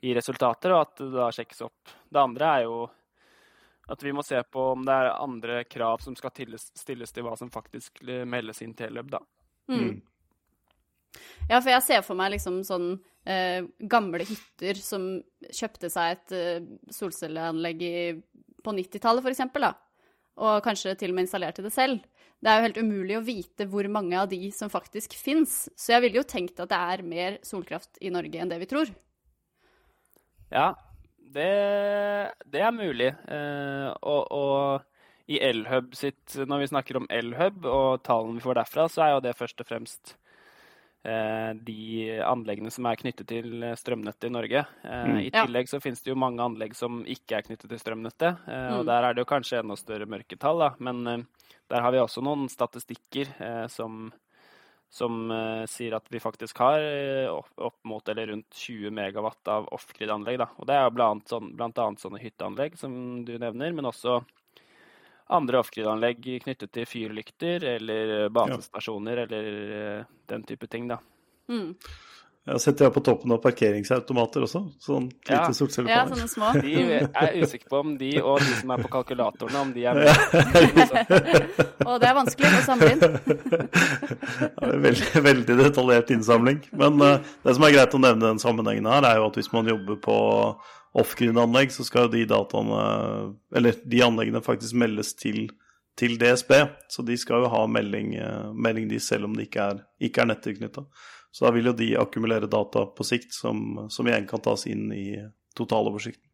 gir 0.00 0.16
resultater, 0.16 0.72
og 0.72 0.86
at 0.86 1.02
det 1.02 1.10
da 1.12 1.28
sjekkes 1.36 1.60
opp. 1.68 1.92
Det 2.08 2.22
andre 2.22 2.52
er 2.54 2.64
jo 2.64 2.78
at 3.92 4.02
vi 4.02 4.14
må 4.16 4.24
se 4.24 4.40
på 4.50 4.62
om 4.72 4.88
det 4.88 4.94
er 4.96 5.12
andre 5.12 5.60
krav 5.68 6.00
som 6.02 6.16
skal 6.18 6.32
stilles 6.32 7.12
til 7.12 7.26
hva 7.26 7.36
som 7.38 7.52
faktisk 7.54 8.00
meldes 8.26 8.64
inn 8.64 8.74
til 8.74 8.88
Elub, 8.88 9.12
da. 9.12 9.20
Mm. 9.68 9.82
mm. 9.82 9.96
Ja, 11.48 11.60
for 11.60 11.70
jeg 11.70 11.84
ser 11.84 12.02
for 12.04 12.18
meg 12.18 12.32
liksom 12.34 12.58
sånn 12.66 12.90
eh, 13.24 13.68
gamle 13.88 14.24
hytter 14.26 14.76
som 14.80 15.06
kjøpte 15.44 15.88
seg 15.92 16.16
et 16.16 16.34
eh, 16.36 16.66
solcelleanlegg 16.92 17.84
i, 17.86 17.96
på 18.64 18.74
90-tallet, 18.74 19.24
for 19.24 19.32
eksempel, 19.32 19.68
da 19.68 19.85
og 20.36 20.62
kanskje 20.64 20.94
til 21.00 21.12
og 21.12 21.18
med 21.18 21.26
installerte 21.26 21.64
det 21.64 21.72
selv. 21.74 22.02
Det 22.42 22.50
er 22.52 22.58
jo 22.58 22.66
helt 22.66 22.80
umulig 22.84 23.16
å 23.16 23.24
vite 23.24 23.66
hvor 23.70 23.88
mange 23.88 24.16
av 24.20 24.28
de 24.28 24.50
som 24.52 24.70
faktisk 24.72 25.16
fins. 25.16 25.66
Så 25.76 25.94
jeg 25.94 26.04
ville 26.04 26.20
jo 26.20 26.28
tenkt 26.28 26.60
at 26.60 26.70
det 26.72 26.80
er 26.96 27.06
mer 27.06 27.38
solkraft 27.46 27.96
i 28.04 28.12
Norge 28.12 28.42
enn 28.42 28.52
det 28.52 28.60
vi 28.60 28.68
tror. 28.70 28.92
Ja, 30.52 30.74
det, 31.16 31.48
det 32.52 32.62
er 32.62 32.76
mulig. 32.76 33.08
Eh, 33.32 33.88
og, 34.04 34.28
og 34.36 35.32
i 35.32 35.40
Elhub 35.42 35.96
sitt, 35.98 36.36
når 36.36 36.62
vi 36.62 36.70
snakker 36.70 37.00
om 37.00 37.08
Elhub 37.10 37.66
og 37.66 38.04
tallene 38.06 38.38
vi 38.38 38.44
får 38.44 38.60
derfra, 38.60 38.86
så 38.92 39.06
er 39.06 39.14
jo 39.16 39.24
det 39.24 39.34
først 39.38 39.64
og 39.64 39.70
fremst 39.72 40.14
de 41.66 42.18
anleggene 42.24 42.70
som 42.72 42.86
er 42.88 42.98
knyttet 42.98 43.28
til 43.30 43.64
strømnettet 43.78 44.28
i 44.28 44.32
Norge. 44.34 44.62
Eh, 44.82 45.06
mm. 45.06 45.18
I 45.22 45.32
tillegg 45.34 45.70
så 45.70 45.80
finnes 45.82 46.02
det 46.02 46.12
jo 46.12 46.18
mange 46.18 46.42
anlegg 46.42 46.76
som 46.78 47.02
ikke 47.06 47.38
er 47.38 47.46
knyttet 47.46 47.70
til 47.70 47.80
strømnettet. 47.80 48.44
Eh, 48.48 48.68
og 48.74 48.84
mm. 48.84 48.88
der 48.90 49.06
er 49.06 49.16
det 49.16 49.22
jo 49.22 49.30
kanskje 49.30 49.60
enda 49.62 49.76
større 49.78 50.08
mørketall, 50.10 50.64
da. 50.64 50.70
Men 50.82 51.26
der 51.70 51.84
har 51.84 51.94
vi 51.94 52.02
også 52.02 52.22
noen 52.24 52.46
statistikker 52.50 53.32
som, 53.72 54.08
som 54.92 55.32
sier 55.66 55.96
at 55.98 56.06
vi 56.14 56.22
faktisk 56.22 56.60
har 56.62 56.82
opp 57.32 57.78
mot 57.90 58.06
eller 58.08 58.30
rundt 58.30 58.54
20 58.54 58.94
megawatt 58.94 59.50
av 59.50 59.66
off-grid-anlegg. 59.74 60.44
Og 60.60 60.70
det 60.70 60.78
er 60.78 60.94
blant, 60.94 61.26
sånn, 61.30 61.50
blant 61.58 61.78
annet 61.82 62.02
sånne 62.02 62.22
hytteanlegg 62.22 62.78
som 62.78 62.94
du 63.26 63.34
nevner, 63.34 63.74
men 63.74 63.90
også 63.90 64.20
andre 65.34 65.60
off-grid-anlegg 65.60 66.26
knyttet 66.44 66.72
til 66.74 66.86
fyrlykter 66.86 67.64
eller 67.76 68.28
basestasjoner 68.34 69.22
ja. 69.22 69.26
eller 69.26 69.72
eh, 69.78 70.10
den 70.30 70.44
type 70.46 70.68
ting, 70.70 70.86
da. 70.90 71.00
Mm. 71.50 71.72
Jeg 72.46 72.62
setter 72.62 72.86
jeg 72.86 72.94
på 72.94 73.00
toppen 73.02 73.32
av 73.34 73.40
parkeringsautomater 73.42 74.44
også. 74.46 74.60
Sånn 74.78 75.08
lite 75.10 75.34
ja. 75.34 75.54
solcellepanel. 75.56 75.96
Ja, 75.96 76.04
sånne 76.12 76.28
små. 76.30 76.50
De 76.62 77.00
er 77.02 77.32
usikker 77.42 77.72
på 77.72 77.80
om 77.82 77.96
de 77.98 78.10
og 78.20 78.38
de 78.38 78.52
som 78.60 78.70
er 78.70 78.84
på 78.84 78.90
kalkulatorene, 78.92 79.62
om 79.64 79.72
de 79.74 79.86
er 79.90 79.98
med. 79.98 80.12
og 81.82 81.96
det 82.04 82.06
er 82.06 82.14
vanskelig 82.14 82.52
å 82.52 82.60
samle 82.68 82.92
inn. 82.94 83.02
ja, 84.62 84.70
veldig, 84.86 85.24
veldig, 85.26 85.56
detaljert 85.64 86.12
innsamling. 86.14 86.62
Men 86.78 87.02
uh, 87.02 87.34
det 87.42 87.56
som 87.58 87.66
er 87.66 87.74
greit 87.74 87.98
å 87.98 88.02
nevne 88.04 88.28
den 88.28 88.42
sammenhengen 88.42 88.86
her, 88.94 89.08
er 89.10 89.18
jo 89.18 89.26
at 89.26 89.40
hvis 89.40 89.50
man 89.56 89.72
jobber 89.72 89.98
på 90.06 90.16
off-grid-anlegg, 91.02 91.74
så 91.74 91.88
skal 91.88 92.12
de 92.14 92.22
dataene, 92.30 92.86
eller 93.58 93.82
de 93.82 94.04
anleggene 94.06 94.44
faktisk 94.44 94.78
meldes 94.78 95.16
til, 95.18 95.48
til 95.98 96.14
DSB. 96.22 96.54
Så 96.94 97.02
de 97.10 97.18
skal 97.20 97.42
jo 97.42 97.50
ha 97.52 97.66
melding, 97.66 98.14
eh, 98.22 98.48
melding 98.54 98.86
de 98.94 99.02
selv 99.02 99.26
om 99.28 99.34
det 99.36 99.50
ikke 99.50 99.68
er, 99.74 99.84
ikke 99.98 100.22
er 100.22 100.30
nettilknytta. 100.30 100.86
Så 101.36 101.44
da 101.44 101.52
vil 101.52 101.68
jo 101.68 101.74
de 101.76 101.90
akkumulere 102.00 102.48
data 102.48 102.86
på 102.96 103.04
sikt 103.04 103.36
som, 103.36 103.86
som 103.92 104.08
igjen 104.08 104.28
kan 104.30 104.40
tas 104.44 104.64
inn 104.70 104.88
i 104.94 105.10
totaloversikten. 105.56 106.24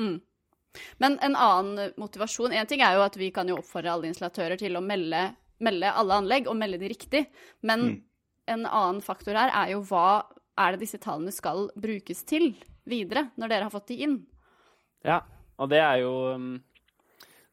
Mm. 0.00 0.16
Men 1.02 1.16
en 1.24 1.34
annen 1.34 1.92
motivasjon 1.98 2.52
En 2.54 2.68
ting 2.70 2.82
er 2.84 2.94
jo 2.94 3.02
at 3.02 3.16
vi 3.18 3.32
kan 3.34 3.48
jo 3.50 3.56
oppfordre 3.58 3.90
alle 3.92 4.06
installatører 4.12 4.60
til 4.60 4.78
å 4.78 4.84
melde, 4.84 5.24
melde 5.64 5.90
alle 5.90 6.20
anlegg, 6.22 6.48
og 6.48 6.56
melde 6.60 6.80
de 6.80 6.90
riktig. 6.92 7.24
Men 7.66 7.84
mm. 7.84 7.94
en 8.54 8.66
annen 8.66 9.04
faktor 9.04 9.36
her 9.36 9.52
er 9.52 9.74
jo 9.74 9.84
hva 9.90 10.24
er 10.58 10.74
det 10.74 10.86
disse 10.86 11.00
tallene 11.02 11.34
skal 11.34 11.68
brukes 11.78 12.24
til? 12.28 12.52
videre, 12.88 13.28
når 13.36 13.52
dere 13.52 13.68
har 13.68 13.74
fått 13.74 13.92
de 13.92 14.00
inn. 14.06 14.16
Ja, 15.06 15.22
og 15.58 15.70
det 15.72 15.80
er 15.82 16.00
jo 16.02 16.12
um, 16.34 16.56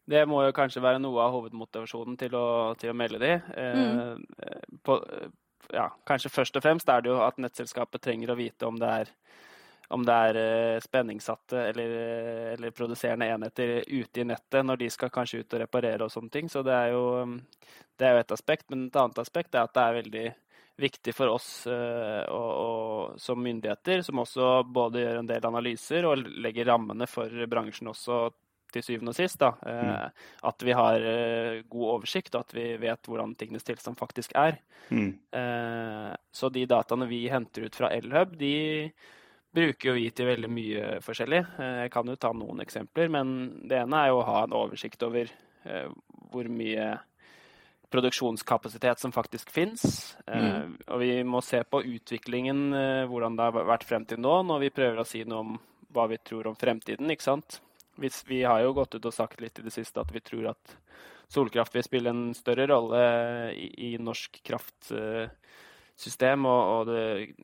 Det 0.05 0.23
må 0.29 0.43
jo 0.45 0.53
kanskje 0.55 0.83
være 0.83 1.01
noe 1.01 1.21
av 1.23 1.33
hovedmotivasjonen 1.33 2.17
til 2.21 2.35
å, 2.37 2.47
til 2.79 2.91
å 2.91 2.97
melde 2.97 3.21
de. 3.21 3.31
Eh, 3.57 3.79
mm. 3.79 4.79
På, 4.85 4.99
ja, 5.73 5.89
kanskje 6.07 6.31
først 6.33 6.57
og 6.59 6.65
fremst 6.65 6.89
er 6.89 7.03
det 7.03 7.11
jo 7.13 7.21
at 7.25 7.39
nettselskapet 7.41 8.03
trenger 8.03 8.33
å 8.33 8.39
vite 8.39 8.67
om 8.67 8.79
det 8.81 8.91
er 9.01 9.13
om 9.93 10.05
det 10.05 10.13
er 10.13 10.37
eh, 10.39 10.79
spenningssatte 10.81 11.59
eller, 11.69 11.91
eller, 12.55 12.71
produserende 12.73 13.27
enheter 13.29 13.83
ute 13.85 14.23
i 14.23 14.25
nettet 14.25 14.65
når 14.65 14.79
de 14.81 14.87
skal 14.89 15.11
kanskje 15.13 15.43
ut 15.43 15.53
og 15.53 15.61
reparere 15.61 16.07
og 16.07 16.13
sånne 16.13 16.33
ting. 16.33 16.49
Så 16.49 16.63
det 16.65 16.73
er 16.73 16.95
jo, 16.95 17.03
det 17.99 18.07
er 18.07 18.15
jo 18.15 18.23
et 18.23 18.33
aspekt. 18.33 18.65
Men 18.73 18.87
et 18.87 18.97
annet 18.97 19.21
aspekt 19.21 19.53
er 19.53 19.67
at 19.67 19.75
det 19.75 19.83
er 19.83 19.99
veldig 19.99 20.25
viktig 20.81 21.13
for 21.15 21.31
oss 21.31 21.49
og, 21.69 22.49
og, 22.49 23.19
som 23.21 23.39
myndigheter, 23.39 24.01
som 24.03 24.19
også 24.19 24.57
både 24.67 25.05
gjør 25.05 25.21
en 25.21 25.29
del 25.29 25.45
analyser 25.47 26.07
og 26.09 26.25
legger 26.43 26.67
rammene 26.67 27.07
for 27.07 27.45
bransjen 27.47 27.93
også 27.93 28.25
til 28.75 28.85
syvende 28.85 29.13
og 29.13 29.17
sist. 29.17 29.41
Mm. 29.41 30.13
At 30.51 30.65
vi 30.67 30.75
har 30.77 31.07
uh, 31.07 31.63
god 31.71 31.91
oversikt, 31.97 32.35
og 32.35 32.45
at 32.45 32.55
vi 32.57 32.67
vet 32.81 33.09
hvordan 33.09 33.33
tingenes 33.39 33.67
tilstand 33.67 33.99
faktisk 33.99 34.35
er. 34.37 34.61
Mm. 34.85 35.15
så 36.29 36.49
de 36.53 36.61
dataene 36.69 37.07
vi 37.09 37.23
henter 37.25 37.63
ut 37.65 37.73
fra 37.73 37.87
Elhub, 37.89 38.35
de 38.37 38.91
bruker 39.49 39.89
jo 39.89 39.95
vi 39.95 40.03
til 40.13 40.27
veldig 40.29 40.51
mye 40.51 40.83
forskjellig. 41.01 41.39
Jeg 41.57 41.89
kan 41.89 42.11
jo 42.11 42.17
ta 42.21 42.29
noen 42.37 42.61
eksempler, 42.61 43.09
men 43.09 43.31
det 43.65 43.79
ene 43.79 44.03
er 44.03 44.11
jo 44.11 44.19
å 44.19 44.27
ha 44.27 44.43
en 44.45 44.53
oversikt 44.53 45.01
over 45.07 45.31
hvor 46.29 46.51
mye 46.53 46.91
produksjonskapasitet 47.95 48.99
som 48.99 49.11
faktisk 49.11 49.51
fins. 49.51 50.17
Mm. 50.27 50.45
Eh, 50.45 50.63
og 50.87 50.99
vi 50.99 51.11
må 51.23 51.41
se 51.45 51.61
på 51.63 51.83
utviklingen, 51.83 52.73
eh, 52.73 53.05
hvordan 53.09 53.37
det 53.37 53.47
har 53.47 53.69
vært 53.71 53.87
frem 53.87 54.05
til 54.05 54.19
nå, 54.21 54.41
når 54.43 54.65
vi 54.65 54.73
prøver 54.75 55.01
å 55.01 55.07
si 55.07 55.23
noe 55.23 55.45
om 55.45 55.55
hva 55.95 56.09
vi 56.11 56.19
tror 56.19 56.49
om 56.51 56.57
fremtiden. 56.59 57.11
ikke 57.11 57.29
sant? 57.29 57.61
Vi 57.97 58.43
har 58.43 58.61
jo 58.63 58.75
gått 58.77 58.97
ut 58.97 59.05
og 59.05 59.15
sagt 59.15 59.41
litt 59.43 59.59
i 59.59 59.65
det 59.65 59.73
siste 59.73 60.01
at 60.01 60.13
vi 60.13 60.23
tror 60.23 60.51
at 60.53 60.77
solkraft 61.31 61.75
vil 61.75 61.85
spille 61.85 62.11
en 62.11 62.27
større 62.37 62.67
rolle 62.69 63.01
i, 63.57 63.69
i 63.87 63.89
norsk 63.97 64.37
kraftsystem 64.45 66.45
og, 66.45 66.61
og 66.75 66.91
det, 66.91 67.01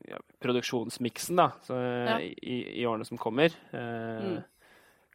ja, 0.08 0.20
produksjonsmiksen 0.42 1.40
da, 1.40 1.48
så, 1.66 1.74
ja. 1.80 2.16
i, 2.22 2.56
i, 2.82 2.86
årene 2.86 3.08
som 3.08 3.20
kommer. 3.20 3.54
Eh, 3.72 4.28
mm 4.28 4.40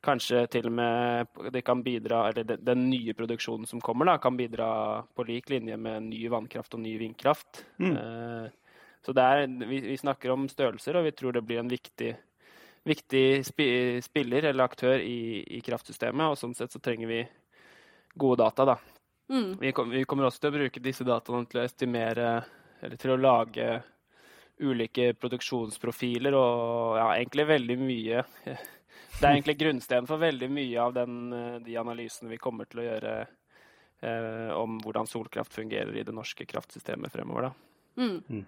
kanskje 0.07 0.43
til 0.51 0.69
og 0.69 0.75
med 0.77 1.41
det 1.53 1.63
kan 1.65 1.81
bidra, 1.83 2.27
eller 2.29 2.57
den 2.57 2.87
nye 2.91 3.15
produksjonen 3.17 3.67
som 3.69 3.81
kommer, 3.83 4.07
da, 4.07 4.17
kan 4.21 4.37
bidra 4.37 4.69
på 5.15 5.25
lik 5.27 5.51
linje 5.51 5.77
med 5.77 6.09
ny 6.11 6.21
vannkraft 6.31 6.77
og 6.77 6.83
ny 6.83 6.95
vindkraft. 7.01 7.63
Mm. 7.81 7.97
Eh, 7.97 8.79
så 9.05 9.15
er, 9.23 9.45
vi, 9.47 9.81
vi, 9.87 9.97
snakker 9.97 10.33
om 10.33 10.47
størrelser, 10.51 10.99
og 10.99 11.07
vi 11.07 11.13
tror 11.15 11.35
det 11.35 11.45
blir 11.47 11.61
en 11.61 11.71
viktig, 11.71 12.13
viktig 12.87 13.43
spiller 13.45 14.49
eller 14.49 14.63
aktør 14.63 14.99
i, 14.99 15.43
i, 15.43 15.61
kraftsystemet. 15.65 16.31
Og 16.31 16.39
sånn 16.39 16.55
sett 16.57 16.73
så 16.73 16.81
trenger 16.83 17.11
vi 17.11 17.19
gode 18.15 18.43
data, 18.43 18.65
da. 18.73 18.77
Mm. 19.29 19.57
Vi, 19.59 19.73
vi, 19.91 20.05
kommer 20.07 20.29
også 20.29 20.45
til 20.45 20.53
å 20.53 20.57
bruke 20.57 20.83
disse 20.83 21.05
dataene 21.07 21.49
til 21.51 21.61
å 21.61 21.67
estimere, 21.67 22.31
eller 22.81 22.99
til 23.01 23.13
å 23.13 23.19
lage 23.19 23.67
ulike 24.63 25.11
produksjonsprofiler 25.19 26.33
og 26.33 26.97
ja, 26.97 27.11
egentlig 27.19 27.45
veldig 27.45 27.77
mye 27.77 28.23
det 29.17 29.25
er 29.25 29.33
egentlig 29.33 29.57
grunnsteinen 29.57 30.07
for 30.09 30.21
veldig 30.21 30.49
mye 30.53 30.81
av 30.81 30.93
den, 30.93 31.17
eh, 31.33 31.55
de 31.65 31.77
analysene 31.77 32.29
vi 32.29 32.39
kommer 32.41 32.69
til 32.69 32.83
å 32.83 32.85
gjøre 32.85 33.13
eh, 33.21 34.51
om 34.53 34.77
hvordan 34.83 35.09
solkraft 35.09 35.57
fungerer 35.57 35.95
i 35.97 36.05
det 36.05 36.13
norske 36.13 36.45
kraftsystemet 36.45 37.13
fremover. 37.13 37.51
Mm. 37.97 38.21
mm. 38.27 38.45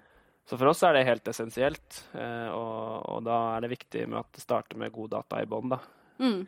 Så 0.50 0.58
for 0.58 0.72
oss 0.72 0.82
er 0.84 0.96
det 0.98 1.06
helt 1.06 1.28
essensielt, 1.30 2.00
eh, 2.18 2.48
og, 2.50 3.04
og, 3.06 3.20
da 3.28 3.36
er 3.54 3.66
det 3.66 3.70
viktig 3.76 4.08
med 4.10 4.18
at 4.24 4.32
det 4.34 4.42
starter 4.42 4.80
med 4.82 4.90
god 4.96 5.12
data 5.12 5.44
i 5.44 5.50
bånn. 5.50 5.76
Mm. 6.18 6.40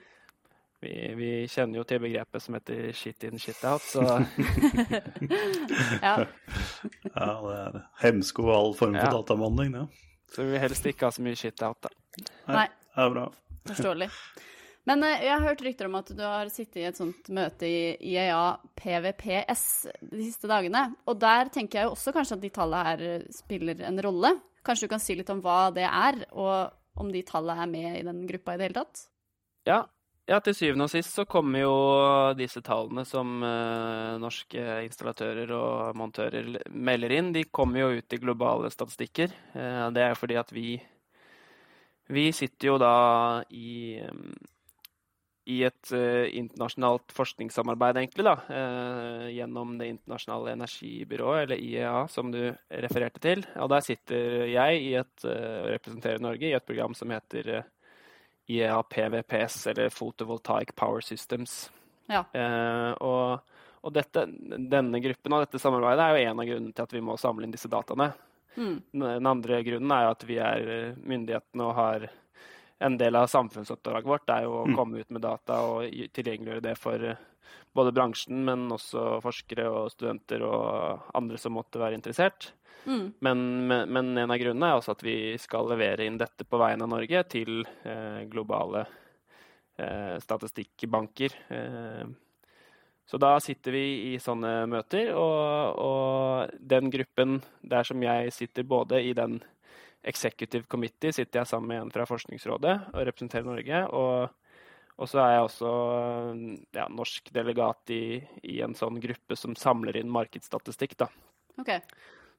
Vi, 0.82 0.94
vi, 1.20 1.30
kjenner 1.46 1.78
jo 1.78 1.84
til 1.86 2.02
begrepet 2.02 2.42
som 2.42 2.58
heter 2.58 2.90
shit 2.98 3.22
in, 3.30 3.38
shit 3.38 3.62
out, 3.70 3.86
så 3.86 4.02
ja. 6.08 6.16
ja, 6.26 7.30
det 7.46 7.60
er 7.60 7.78
hemsko 8.02 8.48
og 8.48 8.56
all 8.56 8.74
form 8.80 8.98
for 8.98 9.06
ja. 9.06 9.14
databehandling, 9.20 9.78
det. 9.78 9.86
Ja. 9.86 10.18
Så 10.34 10.48
vi 10.48 10.56
vil 10.56 10.64
helst 10.64 10.90
ikke 10.90 11.06
ha 11.06 11.14
så 11.14 11.22
mye 11.28 11.38
shit 11.38 11.62
out, 11.68 11.86
da. 11.86 11.94
Nei. 12.50 12.66
Det 12.72 13.06
er 13.06 13.14
bra. 13.14 13.28
Forståelig. 13.70 14.10
Men 14.90 15.06
uh, 15.06 15.12
jeg 15.14 15.32
har 15.32 15.46
hørt 15.46 15.64
rykter 15.66 15.90
om 15.90 16.00
at 16.00 16.12
du 16.18 16.24
har 16.26 16.52
sittet 16.54 16.82
i 16.82 16.88
et 16.90 16.98
sånt 16.98 17.30
møte 17.34 17.70
i 17.70 17.94
IEA 18.14 18.44
PVPS 18.80 19.66
de 20.02 20.26
siste 20.26 20.50
dagene. 20.52 20.88
Og 21.06 21.20
der 21.22 21.52
tenker 21.54 21.82
jeg 21.82 21.90
jo 21.90 21.96
også 21.96 22.16
kanskje 22.16 22.40
at 22.40 22.46
de 22.46 22.54
tallene 22.56 22.90
her 22.90 23.30
spiller 23.36 23.86
en 23.88 24.02
rolle. 24.06 24.36
Kanskje 24.66 24.88
du 24.88 24.94
kan 24.94 25.02
si 25.02 25.18
litt 25.18 25.32
om 25.34 25.42
hva 25.42 25.72
det 25.74 25.88
er, 25.88 26.22
og 26.38 27.02
om 27.02 27.10
de 27.14 27.24
tallene 27.26 27.66
er 27.66 27.72
med 27.72 27.98
i 28.00 28.06
den 28.06 28.28
gruppa 28.30 28.54
i 28.54 28.62
det 28.62 28.70
hele 28.70 28.84
tatt? 28.84 29.08
Ja, 29.70 29.84
ja, 30.30 30.38
til 30.40 30.54
syvende 30.56 30.86
og 30.86 30.92
sist 30.94 31.16
så 31.18 31.26
kommer 31.28 31.64
jo 31.64 31.74
disse 32.38 32.62
tallene 32.64 33.04
som 33.10 33.42
eh, 33.44 34.20
norske 34.22 34.62
installatører 34.86 35.50
og 35.58 35.98
montører 35.98 36.54
melder 36.70 37.16
inn, 37.18 37.32
de 37.36 37.48
kommer 37.50 37.82
jo 37.82 38.00
ut 38.00 38.16
i 38.16 38.20
globale 38.22 38.70
statistikker. 38.72 39.34
Eh, 39.58 39.88
det 39.96 40.06
er 40.06 40.16
fordi 40.16 40.38
at 40.40 40.54
vi, 40.54 40.76
vi 42.14 42.30
sitter 42.38 42.70
jo 42.70 42.78
da 42.80 42.94
i, 43.50 43.98
i 45.50 45.62
et 45.66 45.92
uh, 45.96 46.28
internasjonalt 46.38 47.14
forskningssamarbeid, 47.18 47.98
egentlig, 47.98 48.28
da. 48.28 48.36
gjennom 49.32 49.74
Det 49.80 49.90
internasjonale 49.90 50.56
energibyrået, 50.58 51.44
eller 51.44 51.62
IEA, 51.64 52.08
som 52.12 52.32
du 52.34 52.42
refererte 52.70 53.24
til. 53.24 53.46
Og 53.58 53.70
der 53.74 53.86
sitter 53.86 54.48
jeg 54.52 54.82
i 54.86 54.96
et, 55.02 55.14
og 55.26 55.70
representerer 55.74 56.22
Norge 56.22 56.50
i 56.50 56.56
et 56.58 56.68
program 56.68 56.94
som 56.98 57.14
heter 57.14 57.64
IEA 58.52 58.84
PVPS, 58.84 59.68
eller 59.68 59.90
Photovoltaic 59.90 60.76
Power 60.76 61.02
Systems. 61.02 61.72
Ja. 62.12 62.26
Eh, 62.34 62.92
og, 62.92 63.40
og 63.82 63.94
dette, 63.96 64.26
denne 64.28 65.02
gruppen 65.04 65.36
og 65.36 65.46
dette 65.46 65.62
samarbeidet 65.62 66.06
er 66.06 66.12
jo 66.18 66.32
en 66.32 66.42
av 66.44 66.50
grunnene 66.50 66.76
til 66.76 66.88
at 66.88 66.96
vi 66.96 67.04
må 67.06 67.18
samle 67.20 67.48
inn 67.48 67.56
disse 67.56 67.72
dataene. 67.72 68.12
Mm. 68.58 68.78
Den 68.92 69.30
andre 69.30 69.62
grunnen 69.64 69.94
er 69.96 70.06
jo 70.06 70.16
at 70.16 70.26
vi 70.28 70.40
er 70.44 70.74
eh, 70.76 70.98
myndighetene 71.14 71.68
og 71.68 71.78
har 71.78 72.10
en 72.82 72.98
del 72.98 73.18
av 73.18 73.30
samfunnsoppdraget 73.32 74.10
vårt 74.10 74.32
er 74.34 74.48
jo 74.48 74.62
å 74.62 74.70
mm. 74.70 74.78
komme 74.78 75.04
ut 75.04 75.14
med 75.14 75.24
data 75.24 75.60
og 75.70 75.86
tilgjengeliggjøre 76.16 76.66
det 76.66 76.78
for 76.80 77.06
eh, 77.12 77.20
både 77.78 77.94
bransjen, 77.96 78.42
men 78.48 78.66
også 78.74 79.20
forskere 79.24 79.68
og 79.70 79.92
studenter 79.94 80.44
og 80.48 81.12
andre 81.18 81.40
som 81.40 81.56
måtte 81.56 81.82
være 81.82 82.00
interessert. 82.00 82.52
Mm. 82.86 83.14
Men, 83.20 83.44
men, 83.68 83.90
men, 83.94 84.18
en 84.18 84.34
av 84.34 84.40
grunnene 84.42 84.72
er 84.72 84.80
også 84.80 84.96
at 84.96 85.06
vi 85.06 85.16
skal 85.42 85.70
levere 85.70 86.08
inn 86.08 86.18
dette 86.20 86.48
på 86.48 86.60
vegne 86.62 86.88
av 86.88 86.92
Norge 86.96 87.24
til 87.30 87.62
eh, 87.86 88.24
globale 88.32 88.88
eh, 89.78 90.18
statistikkbanker. 90.24 91.38
Eh, 91.54 92.04
så 93.06 93.20
da 93.22 93.36
sitter 93.44 93.76
vi 93.76 93.86
i 94.14 94.20
sånne 94.24 94.66
møter, 94.72 95.12
og, 95.20 95.80
og, 95.84 96.54
den 96.58 96.90
gruppen 96.94 97.42
der 97.60 97.86
som 97.88 98.02
jeg 98.04 98.32
sitter 98.34 98.64
både 98.64 99.02
i 99.04 99.12
den 99.18 99.42
executive 100.04 100.68
committee, 100.70 101.14
sitter 101.14 101.42
jeg 101.42 101.52
sammen 101.52 101.72
med 101.72 101.82
en 101.86 101.92
fra 101.94 102.08
Forskningsrådet 102.10 102.78
og 102.94 103.04
representerer 103.08 103.48
Norge. 103.48 103.84
og 103.90 104.38
og 105.02 105.10
så 105.10 105.18
er 105.24 105.32
jeg 105.34 105.46
også 105.48 105.70
ja, 106.78 106.84
norsk 106.94 107.32
delegat 107.34 107.90
i, 107.90 108.20
i, 108.44 108.60
en 108.62 108.76
sånn 108.78 109.00
gruppe 109.02 109.38
som 109.40 109.56
samler 109.58 109.98
inn 109.98 110.12
markedsstatistikk. 110.14 110.94
Da. 111.00 111.08
Okay. 111.58 111.80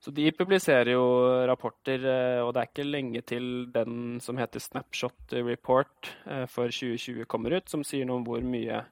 Så 0.03 0.13
de 0.15 0.29
publiserer 0.35 0.93
jo 0.95 1.03
rapporter, 1.49 2.05
eh, 2.07 2.41
og 2.43 2.53
det 2.55 2.63
er 2.63 2.71
ikke 2.71 2.87
lenge 2.87 3.23
til 3.27 3.49
den 3.75 4.21
som 4.23 4.39
heter 4.39 4.63
Snapshot 4.63 5.35
Report 5.47 6.13
eh, 6.27 6.45
for 6.51 6.71
2020 6.71 7.27
kommer 7.31 7.55
ut, 7.59 7.71
som 7.71 7.83
sier 7.87 8.07
noe 8.07 8.21
om 8.21 8.29
hvor 8.29 8.43
mye 8.47 8.85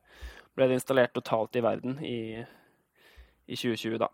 ble 0.58 0.70
det 0.70 0.80
installert 0.80 1.14
totalt 1.14 1.58
i 1.58 1.62
verden 1.62 1.98
i, 2.02 2.42
i 3.46 3.54
2020, 3.54 4.00
da. 4.02 4.10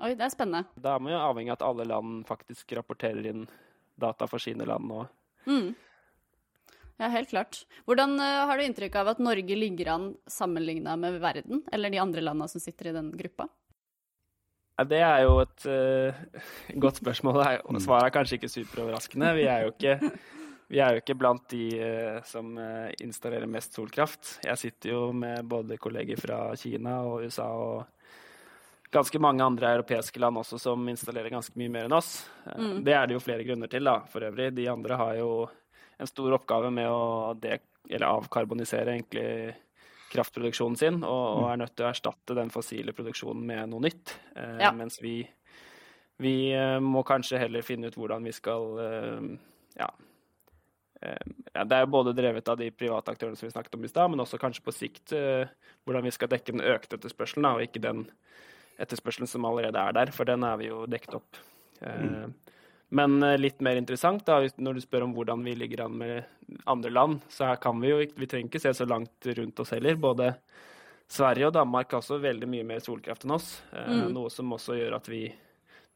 Oi, 0.00 0.14
det 0.16 0.24
er 0.24 0.32
spennende. 0.32 0.64
Da 0.80 0.96
er 0.96 1.04
man 1.04 1.12
jo 1.12 1.20
avhengig 1.20 1.52
av 1.52 1.58
at 1.58 1.66
alle 1.68 1.88
land 1.88 2.22
faktisk 2.28 2.72
rapporterer 2.76 3.32
inn 3.32 3.44
data 4.00 4.28
for 4.30 4.42
sine 4.42 4.66
land 4.68 4.88
nå. 4.90 5.04
Mm. 5.46 5.70
Ja, 7.00 7.08
helt 7.08 7.30
klart. 7.30 7.62
Hvordan 7.88 8.18
uh, 8.20 8.44
har 8.44 8.58
du 8.58 8.66
inntrykk 8.66 8.98
av 9.00 9.14
at 9.14 9.22
Norge 9.24 9.56
ligger 9.56 9.88
an 9.94 10.10
sammenligna 10.28 10.98
med 11.00 11.16
verden, 11.22 11.62
eller 11.72 11.92
de 11.92 12.00
andre 12.02 12.20
landene 12.20 12.48
som 12.52 12.60
sitter 12.60 12.90
i 12.90 12.96
den 12.96 13.08
gruppa? 13.16 13.48
Det 14.84 15.00
er 15.04 15.22
jo 15.24 15.38
et 15.40 15.64
uh, 15.68 16.20
godt 16.84 17.00
spørsmål. 17.00 17.40
Mm. 17.64 17.80
Svaret 17.84 18.10
er 18.10 18.14
kanskje 18.18 18.36
ikke 18.36 18.52
superoverraskende. 18.52 19.32
Vi 19.38 19.46
er 19.48 19.64
jo 19.64 19.72
ikke, 19.72 20.12
vi 20.72 20.82
er 20.84 20.92
jo 20.92 21.00
ikke 21.00 21.16
blant 21.22 21.46
de 21.52 21.64
uh, 21.80 22.20
som 22.28 22.52
installerer 23.00 23.48
mest 23.48 23.80
solkraft. 23.80 24.36
Jeg 24.44 24.60
sitter 24.60 24.92
jo 24.92 25.02
med 25.16 25.48
både 25.48 25.80
kolleger 25.80 26.20
fra 26.20 26.42
Kina 26.60 27.00
og 27.08 27.24
USA 27.24 27.48
og 27.48 27.88
ganske 28.90 29.18
mange 29.22 29.44
andre 29.44 29.70
europeiske 29.76 30.20
land 30.20 30.40
også 30.40 30.58
som 30.58 30.88
installerer 30.90 31.30
ganske 31.32 31.56
mye 31.58 31.70
mer 31.72 31.86
enn 31.86 31.96
oss. 31.96 32.26
Mm. 32.56 32.82
Det 32.86 32.94
er 32.96 33.06
det 33.06 33.16
jo 33.16 33.22
flere 33.22 33.46
grunner 33.46 33.70
til, 33.70 33.86
da, 33.86 34.00
for 34.10 34.26
øvrig. 34.26 34.50
De 34.56 34.66
andre 34.70 34.98
har 34.98 35.16
jo 35.20 35.30
en 36.00 36.10
stor 36.10 36.34
oppgave 36.38 36.72
med 36.74 36.88
å 36.90 37.34
avkarbonisere 38.10 38.96
egentlig 38.96 39.54
kraftproduksjonen 40.10 40.78
sin 40.78 41.02
og, 41.04 41.26
og, 41.38 41.44
er 41.52 41.60
nødt 41.60 41.76
til 41.78 41.86
å 41.86 41.90
erstatte 41.92 42.34
den 42.34 42.50
fossile 42.50 42.94
produksjonen 42.96 43.44
med 43.46 43.70
noe 43.70 43.86
nytt. 43.86 44.14
Eh, 44.34 44.56
ja. 44.64 44.72
Mens 44.74 44.98
vi, 45.02 45.20
vi 46.18 46.34
eh, 46.56 46.78
må 46.82 47.04
kanskje 47.06 47.40
heller 47.44 47.66
finne 47.66 47.90
ut 47.90 47.98
hvordan 47.98 48.26
vi 48.26 48.34
skal 48.34 48.80
eh, 48.84 49.28
ja, 49.78 49.90
eh, 51.04 51.28
ja, 51.52 51.62
Det 51.64 51.78
er 51.78 51.86
jo 51.86 51.92
både 51.94 52.16
drevet 52.16 52.50
av 52.50 52.58
de 52.58 52.72
private 52.74 53.14
aktørene 53.14 53.38
som 53.38 53.46
vi 53.46 53.54
snakket 53.54 53.78
om 53.78 53.86
i 53.86 53.92
stad, 53.92 54.10
men 54.10 54.24
også 54.24 54.40
kanskje 54.42 54.66
på 54.66 54.74
sikt 54.74 55.14
eh, 55.14 55.46
hvordan 55.86 56.08
vi 56.08 56.14
skal 56.16 56.32
dekke 56.32 56.56
den 56.56 56.66
økte 56.74 56.98
etterspørselen, 56.98 57.46
og 57.52 57.62
ikke 57.68 57.84
den 57.86 58.08
etterspørselen 58.80 59.28
som 59.30 59.44
allerede 59.48 59.80
er 59.80 59.96
der, 59.96 60.12
for 60.14 60.28
den 60.28 60.44
er 60.46 60.56
vi 60.60 60.70
jo 60.70 60.84
dekket 60.90 61.18
opp. 61.20 61.40
Mm. 61.80 62.32
Men 62.90 63.22
eh, 63.22 63.38
litt 63.38 63.60
mer 63.62 63.78
interessant, 63.78 64.24
da, 64.26 64.40
når 64.56 64.78
du 64.78 64.82
spør 64.82 65.06
om 65.06 65.14
hvordan 65.14 65.44
vi 65.46 65.54
ligger 65.54 65.84
an 65.86 65.98
med 66.00 66.56
andre 66.64 66.90
land, 66.90 67.20
så 67.30 67.52
her 67.52 67.60
kan 67.62 67.78
vi 67.80 67.92
jo 67.92 68.00
Vi 68.02 68.26
trenger 68.26 68.50
ikke 68.50 68.62
se 68.62 68.74
så 68.74 68.86
langt 68.88 69.26
rundt 69.38 69.62
oss 69.62 69.70
heller. 69.76 69.94
Både 69.94 70.32
Sverige 71.10 71.50
og 71.50 71.54
Danmark 71.54 71.92
har 71.92 72.02
også 72.02 72.18
veldig 72.22 72.48
mye 72.50 72.66
mer 72.66 72.82
solkraft 72.82 73.26
enn 73.26 73.36
oss. 73.36 73.52
Eh, 73.70 73.92
mm. 73.94 74.10
Noe 74.16 74.32
som 74.34 74.50
også 74.56 74.78
gjør 74.78 74.98
at 74.98 75.10
vi 75.10 75.24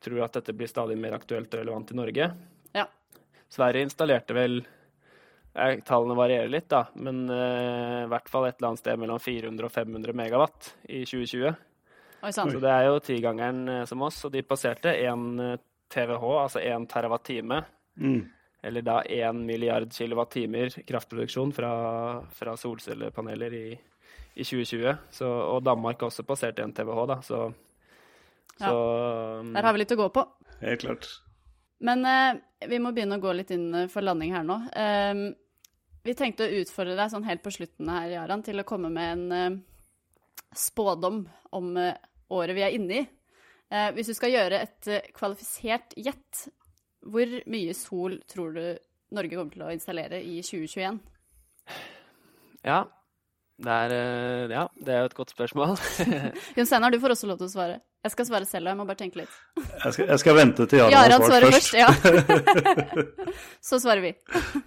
tror 0.05 0.25
at 0.27 0.39
dette 0.39 0.55
blir 0.55 0.71
stadig 0.71 0.97
mer 1.01 1.17
aktuelt 1.17 1.51
og 1.51 1.61
relevant 1.65 1.91
i 1.91 1.99
Norge. 1.99 2.31
Ja. 2.77 2.87
Sverige 3.51 3.89
installerte 3.89 4.37
vel 4.37 4.61
eh, 4.61 5.81
Tallene 5.87 6.19
varierer 6.19 6.51
litt, 6.53 6.69
da, 6.71 6.85
men 6.95 7.25
uh, 7.31 8.05
i 8.05 8.11
hvert 8.13 8.29
fall 8.31 8.47
et 8.49 8.59
eller 8.59 8.73
annet 8.73 8.83
sted 8.83 9.01
mellom 9.01 9.23
400 9.23 9.67
og 9.67 9.73
500 9.73 10.19
megawatt 10.19 10.75
i 10.87 11.03
2020. 11.09 11.55
Oi, 12.25 12.33
så 12.33 12.47
det 12.57 12.71
er 12.73 12.87
jo 12.89 13.01
tigangeren 13.05 13.87
som 13.89 14.03
oss, 14.07 14.23
og 14.25 14.33
de 14.33 14.41
passerte 14.47 14.95
1 14.97 15.59
TWh, 15.93 16.25
altså 16.43 16.63
1 16.63 16.89
TWh. 16.89 17.59
Mm. 18.01 18.23
Eller 18.65 18.83
da 18.83 19.03
1 19.03 19.45
milliard 19.45 19.93
kilowattimer 19.93 20.73
kraftproduksjon 20.89 21.53
fra, 21.53 21.73
fra 22.33 22.57
solcellepaneler 22.57 23.55
i, 23.55 23.67
i 24.35 24.45
2020. 24.45 24.95
Så, 25.11 25.29
og 25.29 25.63
Danmark 25.65 26.01
har 26.01 26.09
også 26.09 26.25
passert 26.25 26.59
1 26.59 26.73
TWh, 26.79 27.05
da, 27.11 27.19
så, 27.23 27.43
ja. 28.57 28.71
så 28.71 28.73
um, 29.43 29.53
Der 29.53 29.69
har 29.69 29.77
vi 29.77 29.85
litt 29.85 29.93
å 29.93 30.01
gå 30.01 30.09
på. 30.17 30.25
Helt 30.63 30.87
klart. 30.87 31.11
Men 31.85 32.07
eh, 32.09 32.41
vi 32.71 32.81
må 32.81 32.95
begynne 32.97 33.19
å 33.19 33.23
gå 33.23 33.35
litt 33.37 33.53
inn 33.53 33.69
eh, 33.77 33.91
for 33.93 34.07
landing 34.07 34.33
her 34.33 34.47
nå. 34.49 34.57
Eh, 34.73 35.27
vi 36.05 36.17
tenkte 36.17 36.49
å 36.49 36.57
utfordre 36.63 36.97
deg 36.97 37.13
sånn 37.13 37.29
helt 37.29 37.45
på 37.45 37.53
slutten 37.53 37.93
her, 37.93 38.09
Jaran, 38.17 38.45
til 38.47 38.61
å 38.61 38.69
komme 38.69 38.89
med 38.93 39.13
en 39.13 39.37
eh, 39.37 39.61
spådom 40.57 41.27
om 41.53 41.71
eh, 41.81 42.01
året 42.33 42.57
vi 42.57 42.65
er 42.65 42.77
inne 42.77 43.01
i. 43.03 43.05
Eh, 43.75 43.91
hvis 43.97 44.11
du 44.13 44.17
skal 44.17 44.33
gjøre 44.35 44.63
et 44.67 44.91
eh, 44.91 45.13
kvalifisert 45.17 45.97
gjett, 45.97 46.47
hvor 47.05 47.39
mye 47.51 47.77
sol 47.77 48.19
tror 48.31 48.55
du 48.57 48.65
Norge 49.15 49.37
kommer 49.37 49.55
til 49.55 49.65
å 49.67 49.73
installere 49.75 50.21
i 50.25 50.41
2021? 50.45 51.01
Ja, 52.65 52.85
det 53.63 53.71
er, 53.71 53.93
eh, 53.95 54.53
ja, 54.53 54.65
det 54.83 54.95
er 54.95 55.05
et 55.07 55.15
godt 55.15 55.31
spørsmål. 55.31 55.77
Jon 56.57 56.67
Steinar, 56.67 56.91
du 56.91 56.99
får 57.03 57.15
også 57.15 57.29
lov 57.31 57.39
til 57.39 57.47
å 57.47 57.53
svare. 57.53 57.77
Jeg 58.05 58.13
skal 58.13 58.27
svare 58.29 58.49
selv, 58.49 58.67
og 58.67 58.73
jeg 58.73 58.79
må 58.81 58.87
bare 58.89 59.01
tenke 59.01 59.21
litt. 59.23 59.37
Jeg 59.57 59.95
skal, 59.95 60.09
jeg 60.11 60.21
skal 60.21 60.37
vente 60.37 60.67
til 60.69 60.83
Jarand 60.83 61.15
har 61.15 61.31
svart 61.31 61.47
først. 61.55 61.71
først 61.73 61.79
ja. 61.79 63.15
Så 63.71 63.79
svarer 63.81 64.03
vi. 64.05 64.11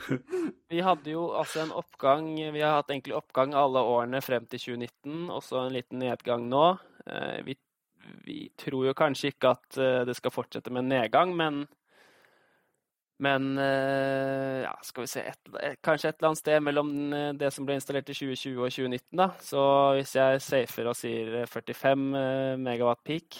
vi 0.73 0.81
hadde 0.81 1.11
jo 1.11 1.27
altså 1.37 1.61
en 1.61 1.75
oppgang 1.77 2.31
Vi 2.33 2.63
har 2.63 2.79
hatt 2.79 2.89
egentlig 2.89 3.13
oppgang 3.19 3.53
alle 3.53 3.83
årene 3.83 4.23
frem 4.25 4.47
til 4.49 4.63
2019, 4.79 5.27
og 5.29 5.43
så 5.45 5.65
en 5.65 5.75
liten 5.75 6.01
nedgang 6.01 6.47
nå. 6.49 6.63
Vi 7.45 7.55
vi 8.25 8.49
tror 8.55 8.87
jo 8.87 8.95
kanskje 8.97 9.31
ikke 9.33 9.51
at 9.55 9.79
eh, 9.81 10.03
det 10.07 10.15
skal 10.17 10.33
fortsette 10.33 10.73
med 10.73 10.89
nedgang, 10.89 11.35
men 11.37 11.65
men 13.17 13.57
eh, 13.57 14.61
ja, 14.61 14.75
skal 14.85 15.07
vi 15.07 15.09
se 15.09 15.23
et, 15.25 15.47
Kanskje 15.81 16.11
et 16.11 16.19
eller 16.19 16.27
annet 16.29 16.41
sted 16.43 16.61
mellom 16.61 16.91
eh, 17.17 17.31
det 17.33 17.49
som 17.55 17.65
ble 17.65 17.79
installert 17.79 18.11
i 18.13 18.13
2020 18.13 18.59
og 18.61 18.75
2019. 18.75 19.07
da. 19.17 19.31
Så 19.41 19.63
hvis 19.97 20.13
jeg 20.19 20.43
safer 20.45 20.91
og 20.91 20.97
sier 20.99 21.47
45 21.49 22.03
megawatt 22.61 23.01
peak, 23.07 23.39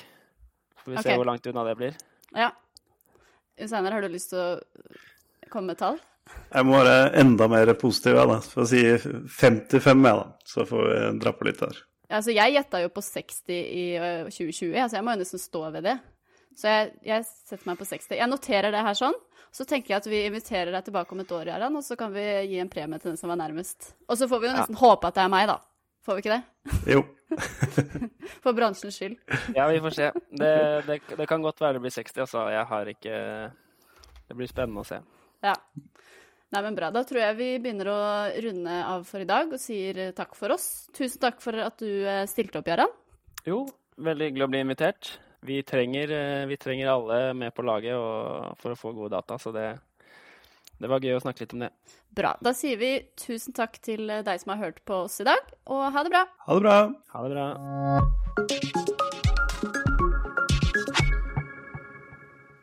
får 0.82 0.92
vi 0.92 0.98
okay. 0.98 1.12
se 1.12 1.20
hvor 1.20 1.30
langt 1.30 1.52
unna 1.52 1.68
det 1.70 1.78
blir. 1.78 2.00
Ja. 2.34 2.50
Senere, 3.58 4.00
har 4.00 4.06
du 4.06 4.14
lyst 4.14 4.34
til 4.34 4.42
å 4.42 5.52
komme 5.54 5.76
med 5.76 5.82
tall? 5.82 6.02
Jeg 6.28 6.66
må 6.68 6.82
være 6.82 7.14
enda 7.22 7.46
mer 7.50 7.70
positiv, 7.80 8.18
jeg, 8.18 8.32
da. 8.34 8.40
For 8.50 8.66
å 8.66 8.70
si 8.74 8.82
55, 9.38 9.78
jeg, 10.10 10.24
da. 10.24 10.50
Så 10.58 10.66
får 10.68 10.90
vi 10.90 10.98
dra 11.22 11.38
på 11.38 11.48
litt 11.48 11.62
der. 11.62 11.86
Altså, 12.08 12.32
jeg 12.32 12.54
gjetta 12.56 12.80
jo 12.84 12.92
på 12.96 13.04
60 13.04 13.40
i 13.52 13.86
2020, 14.32 14.78
altså 14.80 14.98
jeg 14.98 15.06
må 15.06 15.16
jo 15.16 15.22
nesten 15.24 15.42
stå 15.42 15.64
ved 15.76 15.88
det. 15.90 15.98
Så 16.58 16.72
jeg, 16.72 16.94
jeg 17.06 17.26
setter 17.28 17.68
meg 17.70 17.78
på 17.78 17.86
60. 17.86 18.14
Jeg 18.18 18.32
noterer 18.32 18.74
det 18.74 18.84
her 18.88 18.98
sånn. 18.98 19.18
Så 19.54 19.66
tenker 19.68 19.94
jeg 19.94 20.02
at 20.02 20.08
vi 20.10 20.22
inviterer 20.28 20.72
deg 20.74 20.88
tilbake 20.88 21.14
om 21.16 21.22
et 21.24 21.32
år, 21.34 21.50
Jarand, 21.52 21.80
og 21.80 21.86
så 21.86 21.98
kan 22.00 22.12
vi 22.14 22.24
gi 22.52 22.58
en 22.62 22.72
premie 22.72 23.00
til 23.02 23.12
den 23.12 23.20
som 23.20 23.32
var 23.32 23.40
nærmest. 23.40 23.92
Og 24.08 24.20
så 24.20 24.28
får 24.30 24.42
vi 24.42 24.50
jo 24.50 24.56
nesten 24.56 24.80
håpe 24.80 25.10
at 25.10 25.18
det 25.18 25.24
er 25.24 25.32
meg, 25.34 25.48
da. 25.50 25.60
Får 26.08 26.18
vi 26.18 26.24
ikke 26.24 26.38
det? 26.38 26.44
Jo. 26.96 27.04
For 28.44 28.56
bransjens 28.56 28.96
skyld. 28.96 29.18
Ja, 29.56 29.68
vi 29.68 29.80
får 29.84 29.96
se. 29.98 30.10
Det, 30.32 30.52
det, 30.88 31.00
det 31.20 31.28
kan 31.28 31.44
godt 31.44 31.60
være 31.64 31.78
det 31.78 31.84
blir 31.84 31.96
60, 31.96 32.22
altså. 32.24 32.46
Jeg 32.54 32.66
har 32.70 32.92
ikke 32.94 33.16
Det 34.28 34.36
blir 34.36 34.52
spennende 34.52 34.84
å 34.84 34.88
se. 34.88 35.02
Ja. 35.46 35.54
Nei, 36.48 36.62
men 36.64 36.78
bra. 36.78 36.90
Da 36.96 37.04
tror 37.04 37.20
jeg 37.20 37.36
vi 37.36 37.50
begynner 37.60 37.90
å 37.92 38.02
runde 38.46 38.76
av 38.88 39.04
for 39.08 39.24
i 39.24 39.28
dag 39.28 39.52
og 39.52 39.60
sier 39.60 40.00
eh, 40.00 40.14
takk 40.16 40.36
for 40.38 40.56
oss. 40.56 40.88
Tusen 40.96 41.20
takk 41.24 41.42
for 41.44 41.60
at 41.60 41.76
du 41.84 41.90
eh, 42.08 42.24
stilte 42.32 42.62
opp, 42.62 42.70
Jarand. 42.72 42.94
Jo, 43.48 43.66
veldig 44.00 44.30
hyggelig 44.30 44.48
å 44.48 44.52
bli 44.54 44.62
invitert. 44.64 45.12
Vi 45.48 45.60
trenger, 45.68 46.14
eh, 46.16 46.46
vi 46.48 46.60
trenger 46.60 46.94
alle 46.94 47.20
med 47.38 47.56
på 47.56 47.68
laget 47.68 48.00
og, 48.00 48.56
for 48.62 48.74
å 48.74 48.80
få 48.80 48.96
gode 48.96 49.12
data, 49.18 49.36
så 49.42 49.52
det, 49.56 49.68
det 50.80 50.92
var 50.92 51.04
gøy 51.04 51.18
å 51.18 51.24
snakke 51.26 51.44
litt 51.44 51.58
om 51.58 51.68
det. 51.68 51.72
Bra. 52.18 52.32
Da 52.40 52.56
sier 52.56 52.80
vi 52.80 52.94
tusen 53.20 53.56
takk 53.56 53.78
til 53.84 54.08
deg 54.08 54.40
som 54.40 54.56
har 54.56 54.64
hørt 54.70 54.80
på 54.88 55.04
oss 55.04 55.20
i 55.20 55.28
dag, 55.28 55.52
og 55.68 55.90
ha 55.92 56.08
det 56.08 56.16
bra. 56.16 56.24
Ha 56.48 56.58
det 56.58 56.64
bra. 56.64 56.80
Ha 57.12 57.28
det 57.28 57.36
bra. 57.36 59.17